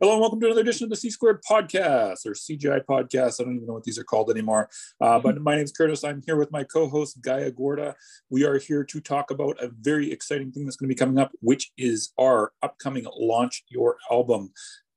Hello 0.00 0.12
and 0.14 0.22
welcome 0.22 0.40
to 0.40 0.46
another 0.46 0.62
edition 0.62 0.84
of 0.84 0.90
the 0.90 0.96
C 0.96 1.10
Squared 1.10 1.42
Podcast 1.42 2.24
or 2.24 2.30
CGI 2.30 2.82
Podcast. 2.86 3.38
I 3.38 3.44
don't 3.44 3.56
even 3.56 3.66
know 3.66 3.74
what 3.74 3.84
these 3.84 3.98
are 3.98 4.02
called 4.02 4.30
anymore. 4.30 4.70
Uh, 4.98 5.18
but 5.18 5.38
my 5.42 5.56
name 5.56 5.64
is 5.64 5.72
Curtis. 5.72 6.04
I'm 6.04 6.22
here 6.24 6.38
with 6.38 6.50
my 6.50 6.64
co-host 6.64 7.20
Gaia 7.20 7.50
Gorda. 7.50 7.94
We 8.30 8.46
are 8.46 8.56
here 8.56 8.82
to 8.82 9.00
talk 9.02 9.30
about 9.30 9.62
a 9.62 9.68
very 9.82 10.10
exciting 10.10 10.52
thing 10.52 10.64
that's 10.64 10.76
going 10.76 10.88
to 10.88 10.94
be 10.94 10.98
coming 10.98 11.18
up, 11.18 11.32
which 11.42 11.70
is 11.76 12.14
our 12.18 12.52
upcoming 12.62 13.04
Launch 13.14 13.62
Your 13.68 13.98
Album 14.10 14.52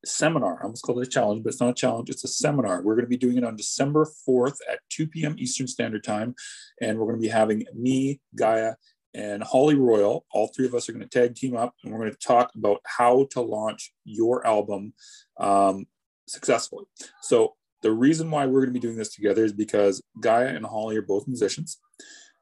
seminar. 0.05 0.59
I 0.61 0.63
almost 0.63 0.83
called 0.83 0.99
it 0.99 1.07
a 1.07 1.11
challenge, 1.11 1.43
but 1.43 1.49
it's 1.49 1.59
not 1.59 1.71
a 1.71 1.73
challenge. 1.73 2.09
It's 2.09 2.23
a 2.23 2.29
seminar. 2.29 2.81
We're 2.81 2.95
going 2.95 3.03
to 3.03 3.09
be 3.09 3.17
doing 3.17 3.35
it 3.35 3.43
on 3.43 3.57
December 3.57 4.07
4th 4.25 4.59
at 4.71 4.79
2 4.89 5.07
p.m. 5.07 5.35
Eastern 5.37 5.67
Standard 5.67 6.05
Time. 6.05 6.33
And 6.79 6.97
we're 6.97 7.07
going 7.07 7.19
to 7.19 7.21
be 7.21 7.27
having 7.27 7.65
me, 7.75 8.21
Gaia, 8.37 8.75
and 9.13 9.43
Holly 9.43 9.75
Royal. 9.75 10.25
All 10.31 10.47
three 10.47 10.65
of 10.65 10.73
us 10.73 10.89
are 10.89 10.93
going 10.93 11.07
to 11.07 11.09
tag 11.09 11.35
team 11.35 11.55
up 11.55 11.73
and 11.83 11.91
we're 11.91 11.99
going 11.99 12.11
to 12.11 12.17
talk 12.17 12.51
about 12.55 12.81
how 12.85 13.27
to 13.31 13.41
launch 13.41 13.93
your 14.03 14.45
album 14.45 14.93
um, 15.39 15.85
successfully. 16.27 16.85
So, 17.21 17.55
the 17.81 17.91
reason 17.91 18.31
why 18.31 18.45
we're 18.45 18.61
going 18.61 18.73
to 18.73 18.79
be 18.79 18.79
doing 18.79 18.95
this 18.95 19.13
together 19.13 19.43
is 19.43 19.51
because 19.51 20.01
Gaia 20.21 20.47
and 20.47 20.65
Holly 20.65 20.95
are 20.95 21.01
both 21.01 21.27
musicians. 21.27 21.79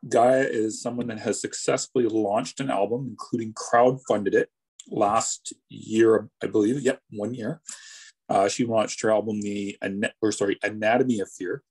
Gaia 0.08 0.44
is 0.44 0.82
someone 0.82 1.08
that 1.08 1.20
has 1.20 1.42
successfully 1.42 2.06
launched 2.06 2.60
an 2.60 2.70
album, 2.70 3.08
including 3.10 3.54
crowd-funded 3.54 4.36
it 4.36 4.50
last 4.90 5.54
year, 5.68 6.30
I 6.44 6.48
believe. 6.48 6.82
Yep, 6.82 7.00
one 7.10 7.34
year. 7.34 7.60
Uh, 8.30 8.48
she 8.48 8.66
launched 8.66 9.02
her 9.02 9.12
album, 9.12 9.42
the 9.42 9.78
or 10.22 10.32
sorry, 10.32 10.58
Anatomy 10.64 11.20
of 11.20 11.30
Fear, 11.32 11.64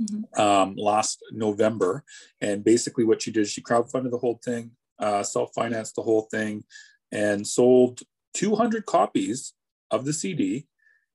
mm-hmm. 0.00 0.40
um, 0.40 0.74
last 0.76 1.22
November. 1.32 2.04
And 2.40 2.64
basically, 2.64 3.04
what 3.04 3.22
she 3.22 3.30
did 3.30 3.42
is 3.42 3.50
she 3.50 3.62
crowdfunded 3.62 4.10
the 4.10 4.18
whole 4.18 4.40
thing, 4.44 4.72
uh, 4.98 5.22
self 5.22 5.52
financed 5.54 5.96
the 5.96 6.02
whole 6.02 6.22
thing, 6.30 6.64
and 7.10 7.46
sold 7.46 8.00
200 8.34 8.86
copies 8.86 9.54
of 9.90 10.04
the 10.04 10.12
CD. 10.12 10.66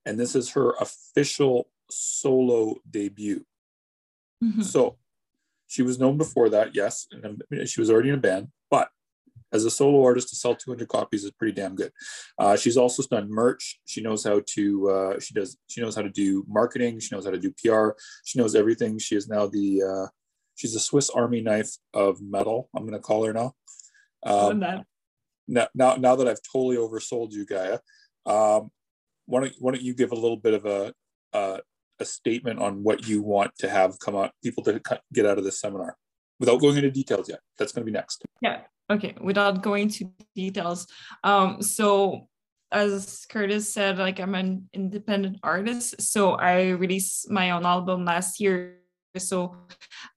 And 0.06 0.20
this 0.20 0.36
is 0.36 0.52
her 0.52 0.74
official 0.80 1.70
solo 1.90 2.76
debut. 2.90 3.46
Mm-hmm. 4.44 4.62
So 4.62 4.98
she 5.68 5.82
was 5.82 6.00
known 6.00 6.18
before 6.18 6.50
that, 6.50 6.76
yes, 6.76 7.08
and 7.12 7.44
she 7.68 7.82
was 7.82 7.90
already 7.90 8.10
in 8.10 8.16
a 8.16 8.20
band, 8.20 8.50
as 9.54 9.66
a 9.66 9.72
solo 9.72 10.04
artist 10.04 10.30
to 10.30 10.36
sell 10.36 10.56
200 10.56 10.88
copies 10.88 11.24
is 11.24 11.32
pretty 11.32 11.54
damn 11.54 11.76
good. 11.76 11.92
Uh, 12.38 12.56
she's 12.56 12.78
also 12.78 13.04
done 13.10 13.28
merch. 13.30 13.80
She 13.86 14.02
knows 14.02 14.24
how 14.24 14.42
to 14.46 14.90
uh, 14.90 15.20
she 15.20 15.34
does 15.34 15.58
she 15.68 15.82
knows 15.82 15.96
how 15.96 16.02
to 16.02 16.10
do 16.10 16.46
marketing. 16.48 17.00
She 17.00 17.16
knows 17.16 17.26
how 17.26 17.32
to 17.32 17.40
do 17.40 17.54
PR. 17.64 17.98
She 18.26 18.40
knows 18.40 18.56
everything. 18.56 19.00
She 19.00 19.16
is 19.16 19.28
now 19.28 19.48
the 19.48 19.82
uh, 19.84 20.08
she's 20.56 20.76
a 20.76 20.80
Swiss 20.80 21.10
Army 21.10 21.42
knife 21.42 21.72
of 21.94 22.22
metal. 22.22 22.70
I'm 22.76 22.84
going 22.84 22.94
to 22.94 23.00
call 23.00 23.26
her 23.26 23.34
now. 23.34 23.54
Um, 24.26 24.60
now, 25.48 25.68
now, 25.74 25.96
now 25.96 26.16
that 26.16 26.28
I've 26.28 26.42
totally 26.52 26.76
oversold 26.76 27.32
you, 27.32 27.46
Gaia, 27.46 27.80
um, 28.26 28.70
why 29.26 29.42
don't 29.42 29.54
why 29.60 29.72
don't 29.72 29.84
you 29.84 29.94
give 29.94 30.12
a 30.12 30.16
little 30.16 30.38
bit 30.38 30.54
of 30.54 30.66
a 30.66 30.94
a, 31.34 31.60
a 32.00 32.06
statement 32.06 32.60
on 32.60 32.84
what 32.84 33.08
you 33.08 33.22
want 33.22 33.52
to 33.60 33.70
have 33.70 34.00
come 34.00 34.16
out 34.16 34.32
people 34.44 34.64
to 34.64 34.82
get 35.14 35.26
out 35.26 35.38
of 35.38 35.44
this 35.44 35.62
seminar 35.62 35.96
without 36.40 36.60
going 36.60 36.76
into 36.76 36.92
details 36.92 37.30
yet. 37.30 37.40
That's 37.58 37.72
going 37.72 37.86
to 37.86 37.92
be 37.92 37.96
next. 37.96 38.24
Yeah 38.42 38.62
okay 38.90 39.16
without 39.22 39.62
going 39.62 39.90
to 39.90 40.12
details. 40.36 40.88
Um 41.24 41.62
so 41.62 42.28
as 42.70 43.26
curtis 43.30 43.74
said 43.74 43.98
like 43.98 44.20
i'm 44.20 44.36
an 44.36 44.68
independent 44.74 45.40
artist 45.42 46.02
so 46.02 46.32
i 46.34 46.72
released 46.72 47.32
my 47.32 47.52
own 47.52 47.66
album 47.66 48.06
last 48.06 48.40
year. 48.40 48.74
So 49.18 49.56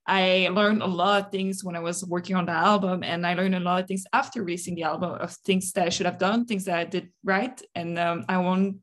i 0.05 0.47
learned 0.51 0.83
a 0.83 0.85
lot 0.85 1.25
of 1.25 1.31
things 1.31 1.63
when 1.63 1.75
i 1.75 1.79
was 1.79 2.05
working 2.05 2.35
on 2.35 2.45
the 2.45 2.51
album 2.51 3.03
and 3.03 3.25
i 3.25 3.33
learned 3.33 3.55
a 3.55 3.59
lot 3.59 3.81
of 3.81 3.87
things 3.87 4.03
after 4.13 4.43
releasing 4.43 4.75
the 4.75 4.83
album 4.83 5.17
of 5.19 5.31
things 5.43 5.71
that 5.71 5.87
i 5.87 5.89
should 5.89 6.05
have 6.05 6.19
done 6.19 6.45
things 6.45 6.65
that 6.65 6.77
i 6.77 6.83
did 6.83 7.09
right 7.23 7.59
and 7.73 7.97
um, 7.97 8.25
i 8.29 8.37
want 8.37 8.77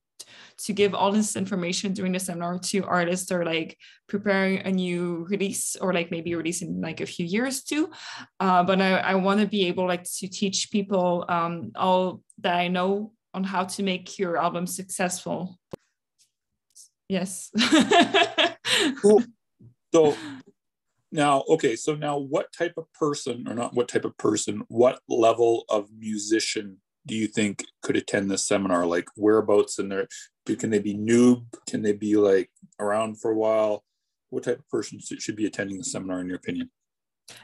to 0.59 0.73
give 0.73 0.95
all 0.95 1.13
this 1.13 1.37
information 1.37 1.93
during 1.93 2.13
the 2.13 2.21
seminar 2.21 2.59
to 2.59 2.85
artists 2.85 3.31
or 3.31 3.45
like 3.45 3.77
preparing 4.09 4.59
a 4.61 4.71
new 4.71 5.27
release 5.29 5.77
or 5.77 5.93
like 5.93 6.11
maybe 6.11 6.35
releasing 6.35 6.81
like 6.81 7.01
a 7.01 7.07
few 7.07 7.27
years 7.27 7.63
too. 7.63 7.91
Uh, 8.41 8.63
but 8.63 8.81
I, 8.81 8.99
I 8.99 9.15
want 9.15 9.41
to 9.41 9.47
be 9.47 9.67
able 9.67 9.87
like 9.87 10.05
to 10.05 10.29
teach 10.29 10.71
people 10.71 11.25
um, 11.29 11.73
all 11.77 12.23
that 12.39 12.57
I 12.57 12.69
know 12.69 13.13
on 13.35 13.45
how 13.45 13.65
to 13.65 13.83
make 13.83 14.19
your 14.19 14.37
album 14.37 14.67
successful. 14.67 15.59
Yes. 17.09 17.51
cool. 19.01 19.23
So 19.95 20.15
now, 21.11 21.45
okay, 21.49 21.77
so 21.77 21.95
now 21.95 22.19
what 22.19 22.53
type 22.53 22.75
of 22.77 22.93
person, 22.93 23.47
or 23.49 23.55
not 23.55 23.75
what 23.75 23.89
type 23.89 24.05
of 24.05 24.17
person, 24.19 24.63
what 24.69 25.01
level 25.09 25.65
of 25.69 25.89
musician 25.97 26.79
do 27.07 27.15
you 27.15 27.27
think 27.27 27.65
could 27.83 27.97
attend 27.97 28.31
this 28.31 28.47
seminar? 28.47 28.87
Like 28.87 29.07
whereabouts 29.17 29.79
in 29.79 29.89
there? 29.89 30.09
Can 30.47 30.71
they 30.71 30.79
be 30.79 30.95
noob? 30.95 31.45
Can 31.69 31.83
they 31.83 31.93
be 31.93 32.17
like 32.17 32.51
around 32.79 33.21
for 33.21 33.31
a 33.31 33.37
while? 33.37 33.85
What 34.31 34.45
type 34.45 34.59
of 34.59 34.69
person 34.69 35.01
should 35.01 35.37
be 35.37 35.47
attending 35.47 35.79
the 35.79 35.85
seminar, 35.85 36.21
in 36.21 36.27
your 36.27 36.37
opinion? 36.37 36.71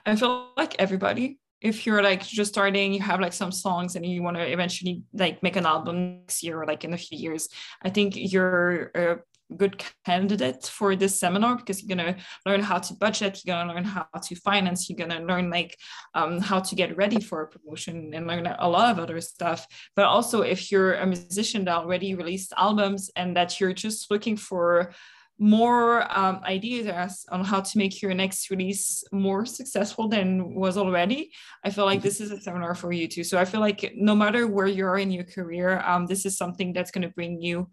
I 0.04 0.16
feel 0.16 0.50
like 0.56 0.76
everybody. 0.78 1.38
If 1.60 1.86
you're 1.86 2.02
like 2.02 2.22
just 2.22 2.52
starting, 2.52 2.92
you 2.92 3.00
have 3.00 3.20
like 3.20 3.32
some 3.32 3.52
songs 3.52 3.96
and 3.96 4.04
you 4.04 4.22
want 4.22 4.36
to 4.36 4.42
eventually 4.42 5.02
like 5.14 5.42
make 5.42 5.56
an 5.56 5.64
album 5.64 6.20
next 6.20 6.42
year 6.42 6.60
or 6.60 6.66
like 6.66 6.84
in 6.84 6.92
a 6.92 6.98
few 6.98 7.18
years, 7.18 7.48
I 7.82 7.88
think 7.88 8.12
you're 8.16 8.90
a 8.94 9.18
good 9.56 9.82
candidate 10.04 10.64
for 10.64 10.96
this 10.96 11.18
seminar 11.18 11.56
because 11.56 11.82
you're 11.82 11.96
going 11.96 12.14
to 12.14 12.20
learn 12.46 12.60
how 12.60 12.78
to 12.78 12.94
budget 12.94 13.40
you're 13.44 13.54
going 13.54 13.68
to 13.68 13.74
learn 13.74 13.84
how 13.84 14.06
to 14.22 14.34
finance 14.36 14.88
you're 14.88 14.96
going 14.96 15.10
to 15.10 15.26
learn 15.26 15.50
like 15.50 15.76
um, 16.14 16.40
how 16.40 16.60
to 16.60 16.74
get 16.74 16.96
ready 16.96 17.20
for 17.20 17.42
a 17.42 17.48
promotion 17.48 18.12
and 18.14 18.26
learn 18.26 18.46
a 18.46 18.68
lot 18.68 18.90
of 18.90 18.98
other 18.98 19.20
stuff. 19.20 19.66
But 19.96 20.06
also 20.06 20.42
if 20.42 20.70
you're 20.70 20.94
a 20.94 21.06
musician 21.06 21.64
that 21.64 21.76
already 21.76 22.14
released 22.14 22.52
albums 22.56 23.10
and 23.16 23.36
that 23.36 23.60
you're 23.60 23.72
just 23.72 24.10
looking 24.10 24.36
for 24.36 24.92
more 25.38 26.06
um, 26.16 26.40
ideas 26.44 27.26
on 27.30 27.44
how 27.44 27.60
to 27.60 27.78
make 27.78 28.00
your 28.00 28.14
next 28.14 28.50
release 28.50 29.02
more 29.10 29.44
successful 29.44 30.08
than 30.08 30.54
was 30.54 30.78
already 30.78 31.32
i 31.64 31.70
feel 31.70 31.86
like 31.86 32.00
this 32.00 32.20
is 32.20 32.30
a 32.30 32.40
seminar 32.40 32.72
for 32.72 32.92
you 32.92 33.08
too. 33.08 33.24
So 33.24 33.36
i 33.36 33.44
feel 33.44 33.58
like 33.58 33.94
no 33.96 34.14
matter 34.14 34.46
where 34.46 34.68
you 34.68 34.86
are 34.86 34.96
in 34.96 35.10
your 35.10 35.24
career 35.24 35.80
um, 35.84 36.06
this 36.06 36.24
is 36.24 36.38
something 36.38 36.72
that's 36.72 36.92
going 36.92 37.02
to 37.02 37.14
bring 37.14 37.40
you 37.40 37.68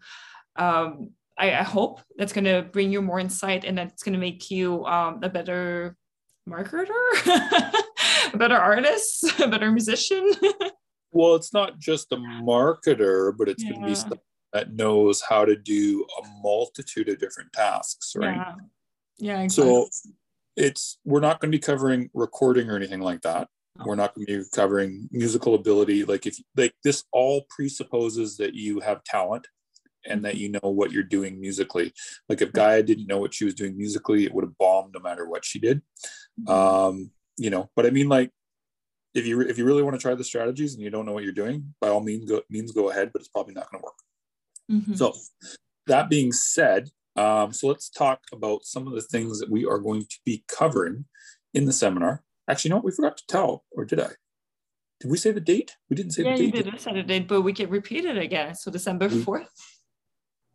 um, 0.56 1.12
I, 1.42 1.58
I 1.58 1.62
hope 1.64 2.00
that's 2.16 2.32
going 2.32 2.44
to 2.44 2.62
bring 2.62 2.92
you 2.92 3.02
more 3.02 3.18
insight 3.18 3.64
and 3.64 3.76
that's 3.76 4.04
going 4.04 4.12
to 4.12 4.18
make 4.18 4.48
you 4.48 4.86
um, 4.86 5.18
a 5.24 5.28
better 5.28 5.96
marketer, 6.48 6.86
a 8.32 8.36
better 8.36 8.56
artist, 8.56 9.24
a 9.40 9.48
better 9.48 9.72
musician. 9.72 10.32
well, 11.12 11.34
it's 11.34 11.52
not 11.52 11.80
just 11.80 12.12
a 12.12 12.16
marketer, 12.16 13.36
but 13.36 13.48
it's 13.48 13.64
yeah. 13.64 13.70
going 13.70 13.82
to 13.82 13.88
be 13.88 13.94
someone 13.96 14.20
that 14.52 14.72
knows 14.72 15.20
how 15.20 15.44
to 15.44 15.56
do 15.56 16.06
a 16.22 16.28
multitude 16.42 17.08
of 17.08 17.18
different 17.18 17.52
tasks, 17.52 18.12
right? 18.14 18.36
Yeah. 18.36 18.54
Yeah. 19.18 19.42
Exactly. 19.42 19.72
So 19.72 19.88
it's 20.56 20.98
we're 21.04 21.20
not 21.20 21.40
going 21.40 21.50
to 21.50 21.56
be 21.56 21.62
covering 21.62 22.08
recording 22.14 22.70
or 22.70 22.76
anything 22.76 23.00
like 23.00 23.22
that. 23.22 23.48
We're 23.84 23.96
not 23.96 24.14
going 24.14 24.26
to 24.26 24.38
be 24.38 24.44
covering 24.54 25.08
musical 25.10 25.54
ability. 25.54 26.04
Like 26.04 26.26
if 26.26 26.38
like 26.56 26.74
this 26.84 27.04
all 27.10 27.46
presupposes 27.48 28.36
that 28.36 28.54
you 28.54 28.80
have 28.80 29.02
talent 29.02 29.48
and 30.06 30.24
that 30.24 30.36
you 30.36 30.48
know 30.48 30.60
what 30.62 30.92
you're 30.92 31.02
doing 31.02 31.40
musically. 31.40 31.92
Like 32.28 32.42
if 32.42 32.52
Gaia 32.52 32.82
didn't 32.82 33.06
know 33.06 33.18
what 33.18 33.34
she 33.34 33.44
was 33.44 33.54
doing 33.54 33.76
musically, 33.76 34.24
it 34.24 34.34
would 34.34 34.44
have 34.44 34.58
bombed 34.58 34.94
no 34.94 35.00
matter 35.00 35.28
what 35.28 35.44
she 35.44 35.58
did. 35.58 35.82
Mm-hmm. 36.40 36.50
Um, 36.50 37.10
you 37.36 37.50
know, 37.50 37.70
but 37.76 37.86
I 37.86 37.90
mean, 37.90 38.08
like 38.08 38.30
if 39.14 39.26
you 39.26 39.40
if 39.40 39.58
you 39.58 39.64
really 39.64 39.82
want 39.82 39.94
to 39.94 40.00
try 40.00 40.14
the 40.14 40.24
strategies 40.24 40.74
and 40.74 40.82
you 40.82 40.90
don't 40.90 41.06
know 41.06 41.12
what 41.12 41.24
you're 41.24 41.32
doing, 41.32 41.74
by 41.80 41.88
all 41.88 42.00
means 42.00 42.28
go 42.28 42.42
means 42.50 42.72
go 42.72 42.90
ahead, 42.90 43.10
but 43.12 43.20
it's 43.20 43.28
probably 43.28 43.54
not 43.54 43.70
going 43.70 43.80
to 43.80 43.84
work. 43.84 43.94
Mm-hmm. 44.70 44.94
So 44.94 45.14
that 45.86 46.08
being 46.08 46.32
said, 46.32 46.88
um, 47.16 47.52
so 47.52 47.68
let's 47.68 47.90
talk 47.90 48.20
about 48.32 48.64
some 48.64 48.86
of 48.86 48.94
the 48.94 49.02
things 49.02 49.38
that 49.40 49.50
we 49.50 49.66
are 49.66 49.78
going 49.78 50.02
to 50.02 50.18
be 50.24 50.44
covering 50.48 51.04
in 51.54 51.66
the 51.66 51.72
seminar. 51.72 52.22
Actually, 52.48 52.68
you 52.68 52.70
know 52.70 52.76
what? 52.76 52.86
We 52.86 52.92
forgot 52.92 53.16
to 53.18 53.26
tell, 53.28 53.64
or 53.72 53.84
did 53.84 54.00
I? 54.00 54.10
Did 55.00 55.10
we 55.10 55.18
say 55.18 55.32
the 55.32 55.40
date? 55.40 55.76
We 55.90 55.96
didn't 55.96 56.12
say 56.12 56.22
yeah, 56.22 56.32
the 56.32 56.36
date. 56.36 56.54
Yeah, 56.54 56.64
you 56.64 56.70
did 56.70 56.80
say 56.80 56.94
the 56.94 57.02
date, 57.02 57.28
but 57.28 57.42
we 57.42 57.52
can 57.52 57.68
repeat 57.68 58.04
it 58.04 58.16
again. 58.16 58.54
So 58.54 58.70
December 58.70 59.08
4th 59.08 59.46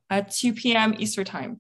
at 0.10 0.32
2 0.32 0.54
p.m. 0.54 0.96
Eastern 0.98 1.26
time. 1.26 1.60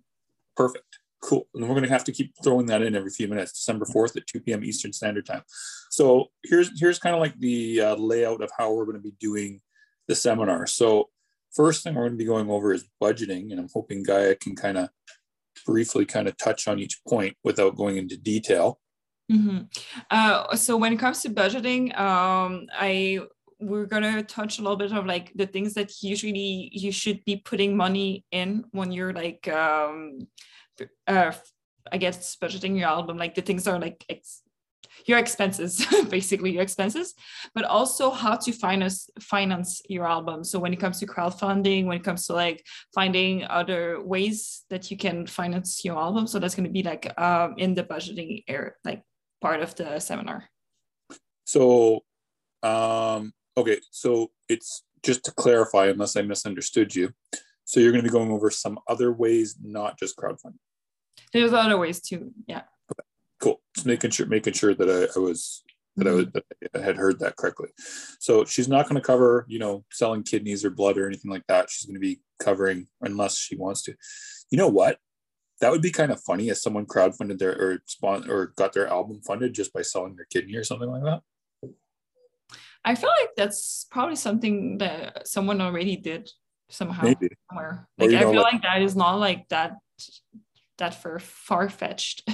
Perfect. 0.55 0.85
Cool. 1.21 1.47
And 1.53 1.63
we're 1.63 1.75
going 1.75 1.83
to 1.83 1.89
have 1.89 2.03
to 2.05 2.11
keep 2.11 2.33
throwing 2.43 2.67
that 2.67 2.81
in 2.81 2.95
every 2.95 3.09
few 3.09 3.27
minutes. 3.27 3.53
December 3.53 3.85
4th 3.85 4.15
at 4.17 4.27
2 4.27 4.39
p.m. 4.41 4.63
Eastern 4.63 4.93
Standard 4.93 5.25
Time. 5.25 5.41
So 5.89 6.27
here's 6.43 6.79
here's 6.79 6.99
kind 6.99 7.15
of 7.15 7.21
like 7.21 7.39
the 7.39 7.81
uh, 7.81 7.95
layout 7.95 8.43
of 8.43 8.51
how 8.57 8.73
we're 8.73 8.85
going 8.85 8.97
to 8.97 9.03
be 9.03 9.15
doing 9.19 9.61
the 10.07 10.15
seminar. 10.15 10.67
So 10.67 11.09
first 11.55 11.83
thing 11.83 11.95
we're 11.95 12.03
going 12.03 12.13
to 12.13 12.17
be 12.17 12.25
going 12.25 12.49
over 12.49 12.71
is 12.71 12.87
budgeting, 13.01 13.51
and 13.51 13.59
I'm 13.59 13.69
hoping 13.73 14.03
Gaia 14.03 14.35
can 14.35 14.55
kind 14.55 14.77
of 14.77 14.89
briefly 15.65 16.05
kind 16.05 16.27
of 16.27 16.37
touch 16.37 16.67
on 16.67 16.79
each 16.79 17.01
point 17.07 17.35
without 17.43 17.75
going 17.75 17.97
into 17.97 18.15
detail. 18.15 18.79
Mm-hmm. 19.31 19.63
Uh, 20.09 20.55
so 20.55 20.77
when 20.77 20.93
it 20.93 20.97
comes 20.97 21.21
to 21.23 21.29
budgeting, 21.29 21.97
um, 21.99 22.67
I 22.73 23.21
we're 23.59 23.85
gonna 23.85 24.23
touch 24.23 24.59
a 24.59 24.61
little 24.61 24.77
bit 24.77 24.91
of 24.91 25.05
like 25.05 25.31
the 25.35 25.47
things 25.47 25.73
that 25.73 25.91
usually 26.03 26.69
you 26.71 26.91
should 26.91 27.23
be 27.25 27.37
putting 27.37 27.75
money 27.75 28.23
in 28.31 28.65
when 28.71 28.91
you're 28.91 29.13
like 29.13 29.47
um 29.47 30.19
uh 31.07 31.31
I 31.91 31.97
guess 31.97 32.35
budgeting 32.35 32.77
your 32.77 32.87
album 32.87 33.17
like 33.17 33.33
the 33.35 33.41
things 33.41 33.67
are 33.67 33.79
like 33.79 34.05
ex- 34.09 34.43
your 35.05 35.17
expenses 35.17 35.85
basically 36.09 36.51
your 36.51 36.61
expenses 36.61 37.13
but 37.55 37.63
also 37.65 38.11
how 38.11 38.35
to 38.35 38.51
finance 38.51 39.09
finance 39.19 39.81
your 39.89 40.07
album. 40.07 40.43
So 40.43 40.59
when 40.59 40.73
it 40.73 40.79
comes 40.79 40.99
to 40.99 41.07
crowdfunding 41.07 41.85
when 41.85 41.97
it 41.97 42.03
comes 42.03 42.27
to 42.27 42.33
like 42.33 42.63
finding 42.93 43.43
other 43.45 44.01
ways 44.03 44.65
that 44.69 44.91
you 44.91 44.97
can 44.97 45.25
finance 45.25 45.83
your 45.83 45.97
album. 45.97 46.27
So 46.27 46.37
that's 46.39 46.55
going 46.55 46.67
to 46.67 46.71
be 46.71 46.83
like 46.83 47.11
um, 47.19 47.55
in 47.57 47.73
the 47.73 47.83
budgeting 47.83 48.43
area 48.47 48.71
like 48.83 49.01
part 49.41 49.61
of 49.61 49.73
the 49.75 49.99
seminar. 49.99 50.49
So 51.45 52.03
um 52.63 53.33
okay 53.57 53.79
so 53.91 54.31
it's 54.47 54.83
just 55.03 55.23
to 55.25 55.31
clarify 55.31 55.87
unless 55.87 56.15
i 56.15 56.21
misunderstood 56.21 56.95
you 56.95 57.11
so 57.65 57.79
you're 57.81 57.91
going 57.91 58.03
to 58.03 58.09
be 58.09 58.13
going 58.13 58.31
over 58.31 58.49
some 58.49 58.79
other 58.87 59.11
ways 59.11 59.57
not 59.61 59.99
just 59.99 60.15
crowdfunding 60.15 60.59
there's 61.33 61.53
other 61.53 61.77
ways 61.77 61.99
too 61.99 62.31
yeah 62.47 62.61
cool. 63.39 63.61
Just 63.75 63.87
making 63.87 64.11
sure 64.11 64.25
making 64.25 64.53
sure 64.53 64.73
that 64.73 64.89
I, 64.89 65.19
I 65.19 65.21
was 65.21 65.63
that 65.95 66.07
I 66.07 66.11
was 66.11 66.25
mm-hmm. 66.25 66.37
that 66.71 66.81
I 66.81 66.85
had 66.85 66.97
heard 66.97 67.19
that 67.19 67.35
correctly. 67.37 67.69
So 68.19 68.45
she's 68.45 68.67
not 68.67 68.85
going 68.87 68.95
to 68.95 69.05
cover, 69.05 69.45
you 69.47 69.59
know, 69.59 69.83
selling 69.91 70.23
kidneys 70.23 70.63
or 70.63 70.69
blood 70.69 70.97
or 70.97 71.07
anything 71.07 71.31
like 71.31 71.45
that. 71.47 71.69
She's 71.69 71.85
going 71.85 71.95
to 71.95 71.99
be 71.99 72.19
covering 72.39 72.87
unless 73.01 73.37
she 73.37 73.55
wants 73.55 73.81
to. 73.83 73.95
You 74.51 74.57
know 74.57 74.67
what? 74.67 74.97
That 75.59 75.71
would 75.71 75.81
be 75.81 75.91
kind 75.91 76.11
of 76.11 76.21
funny 76.21 76.49
if 76.49 76.57
someone 76.57 76.85
crowdfunded 76.85 77.39
their 77.39 77.59
or 77.59 77.79
spawn 77.85 78.29
or 78.29 78.53
got 78.57 78.73
their 78.73 78.87
album 78.87 79.21
funded 79.25 79.53
just 79.53 79.73
by 79.73 79.81
selling 79.81 80.15
their 80.15 80.27
kidney 80.31 80.55
or 80.55 80.63
something 80.63 80.89
like 80.89 81.03
that. 81.03 81.21
I 82.87 82.95
feel 82.95 83.09
like 83.21 83.31
that's 83.35 83.85
probably 83.91 84.15
something 84.15 84.77
that 84.77 85.27
someone 85.27 85.59
already 85.59 85.97
did 85.97 86.31
somehow 86.69 87.03
Maybe. 87.03 87.27
somewhere. 87.49 87.85
Like 87.97 88.11
I 88.11 88.19
feel 88.21 88.35
like- 88.35 88.53
like 88.53 88.61
that 88.61 88.81
is 88.81 88.95
not 88.95 89.15
like 89.15 89.47
that 89.49 89.73
that 90.77 90.93
for 90.95 91.19
far 91.19 91.69
fetched. 91.69 92.23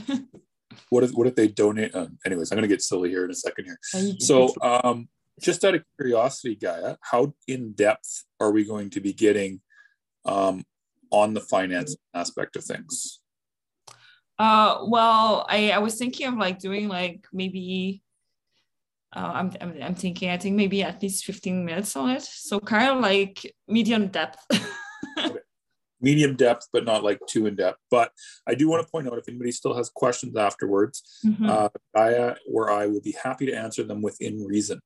What 0.90 1.04
if 1.04 1.12
what 1.12 1.28
if 1.28 1.36
they 1.36 1.48
donate? 1.48 1.94
Uh, 1.94 2.08
anyways, 2.26 2.52
I'm 2.52 2.56
going 2.58 2.68
to 2.68 2.74
get 2.76 2.82
silly 2.82 3.10
here 3.10 3.26
in 3.26 3.32
a 3.32 3.36
second 3.36 3.66
here. 3.66 3.78
So, 4.20 4.54
um, 4.62 5.08
just 5.40 5.64
out 5.66 5.76
of 5.76 5.84
curiosity, 6.00 6.56
Gaia, 6.56 6.96
how 7.02 7.34
in 7.48 7.74
depth 7.74 8.26
are 8.40 8.52
we 8.52 8.64
going 8.66 8.90
to 8.92 9.00
be 9.00 9.14
getting 9.14 9.62
um, 10.26 10.64
on 11.12 11.34
the 11.36 11.42
finance 11.42 11.96
aspect 12.14 12.56
of 12.56 12.64
things? 12.64 13.20
Uh, 14.40 14.80
well, 14.88 15.46
I, 15.48 15.72
I 15.72 15.78
was 15.78 15.96
thinking 15.96 16.28
of 16.28 16.36
like 16.36 16.60
doing 16.60 16.88
like 16.88 17.28
maybe 17.32 18.03
uh, 19.16 19.32
I'm, 19.36 19.52
I'm 19.62 19.82
I'm 19.82 19.96
thinking 19.96 20.30
I 20.30 20.38
think 20.38 20.56
maybe 20.56 20.84
at 20.84 21.02
least 21.02 21.26
15 21.26 21.66
minutes 21.66 21.96
on 21.96 22.10
it. 22.12 22.22
So 22.24 22.60
kind 22.60 22.90
of 22.90 23.02
like 23.02 23.54
medium 23.68 24.08
depth. 24.08 24.40
Medium 26.02 26.36
depth, 26.36 26.68
but 26.74 26.84
not 26.84 27.02
like 27.02 27.18
too 27.30 27.46
in 27.46 27.56
depth. 27.56 27.80
But 27.90 28.12
I 28.46 28.56
do 28.56 28.68
want 28.68 28.86
to 28.86 28.92
point 28.92 29.08
out 29.08 29.18
if 29.18 29.30
anybody 29.30 29.54
still 29.54 29.74
has 29.74 29.90
questions 29.90 30.36
afterwards, 30.36 31.02
Mhm. 31.26 31.48
uh, 31.48 31.70
Gaia 31.96 32.36
or 32.52 32.70
I 32.70 32.88
will 32.88 33.00
be 33.00 33.16
happy 33.24 33.46
to 33.46 33.54
answer 33.54 33.84
them 33.84 34.02
within 34.02 34.44
reason. 34.44 34.82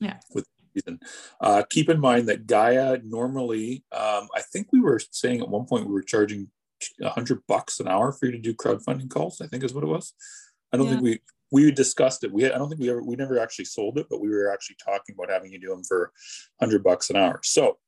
Yeah. 0.00 0.18
With 0.34 0.46
reason. 0.74 1.00
Uh, 1.40 1.62
keep 1.70 1.88
in 1.88 1.98
mind 1.98 2.28
that 2.28 2.46
Gaia 2.46 2.98
normally, 3.02 3.84
um, 3.90 4.28
I 4.36 4.42
think 4.52 4.68
we 4.70 4.80
were 4.80 5.00
saying 5.10 5.40
at 5.40 5.48
one 5.48 5.64
point 5.64 5.86
we 5.86 5.94
were 5.94 6.02
charging 6.02 6.50
hundred 7.02 7.40
bucks 7.46 7.80
an 7.80 7.88
hour 7.88 8.12
for 8.12 8.26
you 8.26 8.32
to 8.32 8.38
do 8.38 8.52
crowdfunding 8.54 9.08
calls. 9.08 9.40
I 9.40 9.46
think 9.46 9.64
is 9.64 9.72
what 9.72 9.84
it 9.84 9.88
was. 9.88 10.12
I 10.72 10.76
don't 10.76 10.88
think 10.88 11.00
we 11.02 11.20
we 11.50 11.70
discussed 11.72 12.24
it. 12.24 12.32
We 12.32 12.46
I 12.46 12.56
don't 12.58 12.68
think 12.68 12.80
we 12.80 12.90
ever 12.90 13.02
we 13.02 13.16
never 13.16 13.38
actually 13.38 13.64
sold 13.66 13.98
it, 13.98 14.06
but 14.08 14.20
we 14.20 14.28
were 14.28 14.52
actually 14.52 14.76
talking 14.84 15.14
about 15.14 15.30
having 15.30 15.52
you 15.52 15.58
do 15.60 15.68
them 15.68 15.82
for 15.84 16.12
hundred 16.60 16.82
bucks 16.84 17.10
an 17.10 17.16
hour. 17.16 17.40
So 17.42 17.78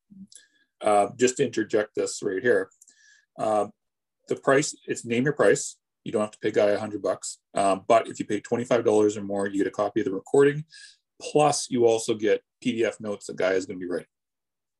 uh, 0.81 1.09
just 1.17 1.37
to 1.37 1.45
interject 1.47 1.95
this 1.95 2.21
right 2.23 2.43
here, 2.43 2.69
um, 3.39 3.71
the 4.29 4.37
price 4.37 4.75
it's 4.87 5.05
name 5.05 5.25
your 5.25 5.33
price. 5.33 5.77
You 6.05 6.11
don't 6.11 6.23
have 6.23 6.33
to 6.33 6.39
pay 6.41 6.51
Gaia 6.51 6.75
a 6.75 6.81
hundred 6.81 7.03
bucks, 7.03 7.39
um, 7.55 7.85
but 7.87 8.09
if 8.09 8.19
you 8.19 8.25
pay 8.25 8.41
twenty 8.41 8.65
five 8.65 8.85
dollars 8.85 9.17
or 9.17 9.23
more, 9.23 9.47
you 9.47 9.59
get 9.59 9.69
a 9.69 9.71
copy 9.71 10.01
of 10.01 10.07
the 10.07 10.13
recording. 10.13 10.65
Plus, 11.21 11.69
you 11.71 11.87
also 11.87 12.15
get 12.15 12.43
PDF 12.65 12.99
notes 13.01 13.27
that 13.27 13.37
Gaia 13.37 13.55
is 13.55 13.65
going 13.67 13.79
to 13.79 13.87
be 13.87 13.89
writing, 13.89 14.09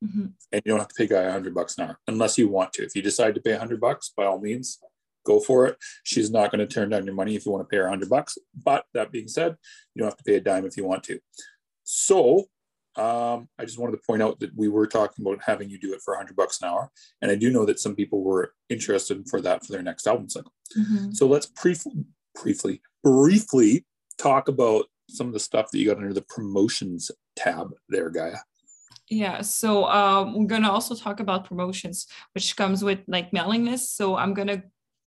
Mhm. 0.03 0.33
and 0.51 0.61
you 0.65 0.69
don't 0.71 0.79
have 0.79 0.89
to 0.89 0.95
pay 0.95 1.07
Gaia 1.07 1.29
a 1.29 1.31
hundred 1.31 1.53
bucks 1.55 1.77
an 1.77 1.85
hour 1.85 1.99
unless 2.09 2.37
you 2.37 2.49
want 2.49 2.73
to. 2.73 2.83
If 2.83 2.93
you 2.97 3.01
decide 3.01 3.33
to 3.35 3.41
pay 3.41 3.51
a 3.53 3.59
hundred 3.59 3.79
bucks, 3.79 4.11
by 4.17 4.25
all 4.25 4.41
means, 4.41 4.79
go 5.23 5.39
for 5.39 5.65
it. 5.67 5.77
She's 6.03 6.31
not 6.31 6.51
going 6.51 6.65
to 6.65 6.73
turn 6.73 6.89
down 6.89 7.05
your 7.05 7.15
money 7.15 7.35
if 7.35 7.45
you 7.45 7.51
want 7.51 7.67
to 7.67 7.71
pay 7.71 7.77
her 7.77 7.87
a 7.87 7.89
hundred 7.89 8.09
bucks. 8.09 8.37
But 8.63 8.85
that 8.93 9.11
being 9.11 9.27
said, 9.27 9.55
you 9.93 9.99
don't 9.99 10.09
have 10.09 10.17
to 10.17 10.23
pay 10.23 10.35
a 10.35 10.41
dime 10.41 10.65
if 10.65 10.77
you 10.77 10.85
want 10.85 11.03
to. 11.05 11.19
So 11.83 12.45
um, 12.95 13.49
I 13.57 13.65
just 13.65 13.79
wanted 13.79 13.93
to 13.93 14.03
point 14.05 14.21
out 14.21 14.39
that 14.39 14.55
we 14.55 14.67
were 14.67 14.85
talking 14.85 15.25
about 15.25 15.43
having 15.43 15.69
you 15.69 15.79
do 15.79 15.93
it 15.93 16.01
for 16.03 16.13
a 16.13 16.17
hundred 16.17 16.35
bucks 16.35 16.61
an 16.61 16.69
hour, 16.69 16.91
and 17.21 17.31
I 17.31 17.35
do 17.35 17.51
know 17.51 17.65
that 17.65 17.79
some 17.79 17.95
people 17.95 18.21
were 18.21 18.53
interested 18.69 19.27
for 19.29 19.41
that 19.41 19.65
for 19.65 19.71
their 19.71 19.81
next 19.81 20.05
album 20.05 20.29
cycle. 20.29 20.53
Mhm. 20.77 21.15
So 21.15 21.27
let's 21.27 21.47
brief, 21.47 21.83
briefly, 22.39 22.81
briefly 23.03 23.85
talk 24.17 24.47
about 24.47 24.85
some 25.09 25.27
of 25.27 25.33
the 25.33 25.39
stuff 25.39 25.71
that 25.71 25.79
you 25.79 25.87
got 25.87 25.97
under 25.97 26.13
the 26.13 26.21
promotions 26.21 27.09
tab 27.35 27.71
there, 27.89 28.09
Gaia. 28.09 28.37
Yeah, 29.09 29.41
so 29.41 29.85
um, 29.85 30.37
we're 30.37 30.47
gonna 30.47 30.71
also 30.71 30.95
talk 30.95 31.19
about 31.19 31.45
promotions, 31.45 32.07
which 32.33 32.55
comes 32.55 32.83
with 32.83 32.99
like 33.07 33.33
mailing 33.33 33.65
lists. 33.65 33.97
So 33.97 34.15
I'm 34.15 34.33
gonna 34.33 34.63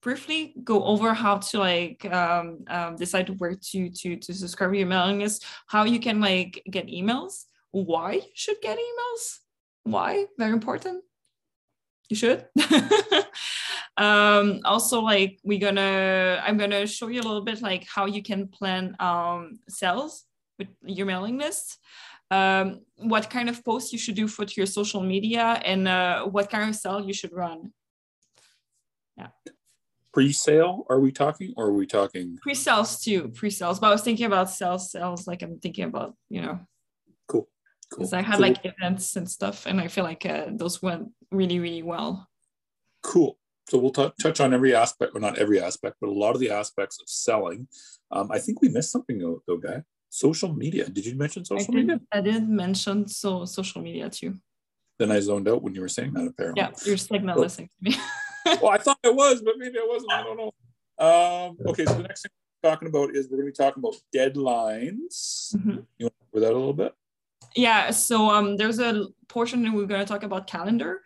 briefly 0.06 0.54
go 0.62 0.84
over 0.84 1.12
how 1.12 1.36
to 1.38 1.58
like 1.58 2.06
um, 2.14 2.64
um, 2.68 2.94
decide 2.94 3.28
where 3.40 3.56
to 3.70 3.90
to 3.90 4.16
to 4.16 4.32
subscribe 4.32 4.72
your 4.72 4.86
mailing 4.86 5.18
list, 5.18 5.44
how 5.66 5.82
you 5.82 5.98
can 5.98 6.20
like 6.20 6.62
get 6.70 6.86
emails, 6.86 7.46
why 7.72 8.12
you 8.12 8.32
should 8.42 8.60
get 8.62 8.78
emails, 8.78 9.24
why 9.82 10.26
very 10.38 10.52
important. 10.52 11.02
You 12.08 12.16
should. 12.22 12.46
um 13.96 14.60
also 14.64 15.00
like 15.00 15.40
we're 15.42 15.66
gonna 15.66 16.38
i'm 16.44 16.58
gonna 16.58 16.86
show 16.86 17.08
you 17.08 17.18
a 17.22 17.28
little 17.28 17.40
bit 17.40 17.62
like 17.62 17.82
how 17.94 18.04
you 18.04 18.22
can 18.22 18.46
plan 18.46 18.94
um 19.00 19.58
sales 19.70 20.24
with 20.58 20.68
your 20.84 21.06
mailing 21.06 21.38
list 21.38 21.78
um, 22.30 22.80
what 22.96 23.30
kind 23.30 23.48
of 23.48 23.64
posts 23.64 23.92
you 23.92 23.98
should 23.98 24.16
do 24.16 24.28
for 24.28 24.44
your 24.56 24.66
social 24.66 25.02
media 25.02 25.60
and 25.64 25.88
uh, 25.88 26.24
what 26.24 26.50
kind 26.50 26.68
of 26.68 26.74
sale 26.74 27.00
you 27.00 27.14
should 27.14 27.32
run. 27.32 27.72
Pre-sale, 30.16 30.86
are 30.88 30.98
we 30.98 31.12
talking, 31.12 31.52
or 31.58 31.66
are 31.66 31.72
we 31.74 31.84
talking? 31.86 32.38
Pre-sales 32.40 33.00
too, 33.04 33.28
pre-sales. 33.28 33.78
But 33.78 33.88
I 33.88 33.90
was 33.90 34.00
thinking 34.00 34.24
about 34.24 34.48
sales, 34.48 34.90
sales. 34.90 35.26
Like 35.26 35.42
I'm 35.42 35.58
thinking 35.58 35.84
about 35.84 36.14
you 36.30 36.40
know, 36.40 36.58
Cool, 37.28 37.42
cool. 37.90 37.98
because 37.98 38.14
I 38.14 38.22
had 38.22 38.36
So- 38.36 38.40
like 38.40 38.64
events 38.64 39.16
and 39.16 39.30
stuff, 39.30 39.66
and 39.66 39.78
I 39.78 39.88
feel 39.88 40.04
like 40.04 40.24
uh, 40.24 40.46
those 40.52 40.80
went 40.80 41.08
really, 41.30 41.58
really 41.60 41.82
well. 41.82 42.26
Cool. 43.02 43.38
So 43.68 43.76
we'll 43.76 43.90
tou- 43.90 44.12
touch 44.18 44.40
on 44.40 44.54
every 44.54 44.74
aspect, 44.74 45.12
or 45.14 45.20
not 45.20 45.36
every 45.36 45.60
aspect, 45.60 45.96
but 46.00 46.08
a 46.08 46.12
lot 46.24 46.34
of 46.34 46.40
the 46.40 46.50
aspects 46.50 46.98
of 46.98 47.10
selling. 47.10 47.68
Um, 48.10 48.30
I 48.32 48.38
think 48.38 48.62
we 48.62 48.70
missed 48.70 48.92
something 48.92 49.18
though, 49.18 49.42
though, 49.46 49.58
Gaia. 49.58 49.82
Social 50.08 50.50
media. 50.54 50.88
Did 50.88 51.04
you 51.04 51.14
mention 51.14 51.42
I 51.42 51.58
social 51.58 51.74
media? 51.74 52.00
I 52.10 52.22
did 52.22 52.48
mention 52.48 53.06
so 53.06 53.44
social 53.44 53.82
media 53.82 54.08
too. 54.08 54.38
Then 54.98 55.10
I 55.10 55.20
zoned 55.20 55.46
out 55.46 55.62
when 55.62 55.74
you 55.74 55.82
were 55.82 55.90
saying 55.90 56.14
that. 56.14 56.26
Apparently. 56.28 56.62
Yeah, 56.62 56.70
you're 56.86 56.96
just 56.96 57.10
like 57.10 57.22
not 57.22 57.36
Oh. 57.36 57.40
listening 57.42 57.68
to 57.68 57.90
me. 57.90 57.96
well, 58.62 58.70
I 58.72 58.78
thought 58.78 58.98
it 59.02 59.14
was, 59.14 59.42
but 59.42 59.54
maybe 59.58 59.78
it 59.78 59.88
wasn't. 59.88 60.12
I 60.12 60.22
don't 60.22 60.36
know. 60.36 60.52
Um, 60.98 61.56
okay, 61.68 61.84
so 61.84 61.94
the 61.94 62.02
next 62.04 62.22
thing 62.22 62.30
we're 62.62 62.70
talking 62.70 62.88
about 62.88 63.14
is 63.14 63.28
we're 63.28 63.38
going 63.38 63.52
to 63.52 63.52
be 63.52 63.64
talking 63.64 63.82
about 63.82 63.96
deadlines. 64.14 65.54
Mhm. 65.56 65.84
You 65.98 66.06
want 66.06 66.14
to 66.14 66.26
cover 66.32 66.40
that 66.40 66.52
a 66.52 66.58
little 66.58 66.72
bit? 66.72 66.94
yeah 67.54 67.90
so 67.90 68.28
um 68.28 68.56
there's 68.56 68.78
a 68.78 69.06
portion 69.28 69.62
that 69.62 69.72
we're 69.72 69.86
going 69.86 70.00
to 70.00 70.06
talk 70.06 70.22
about 70.22 70.46
calendar 70.46 71.02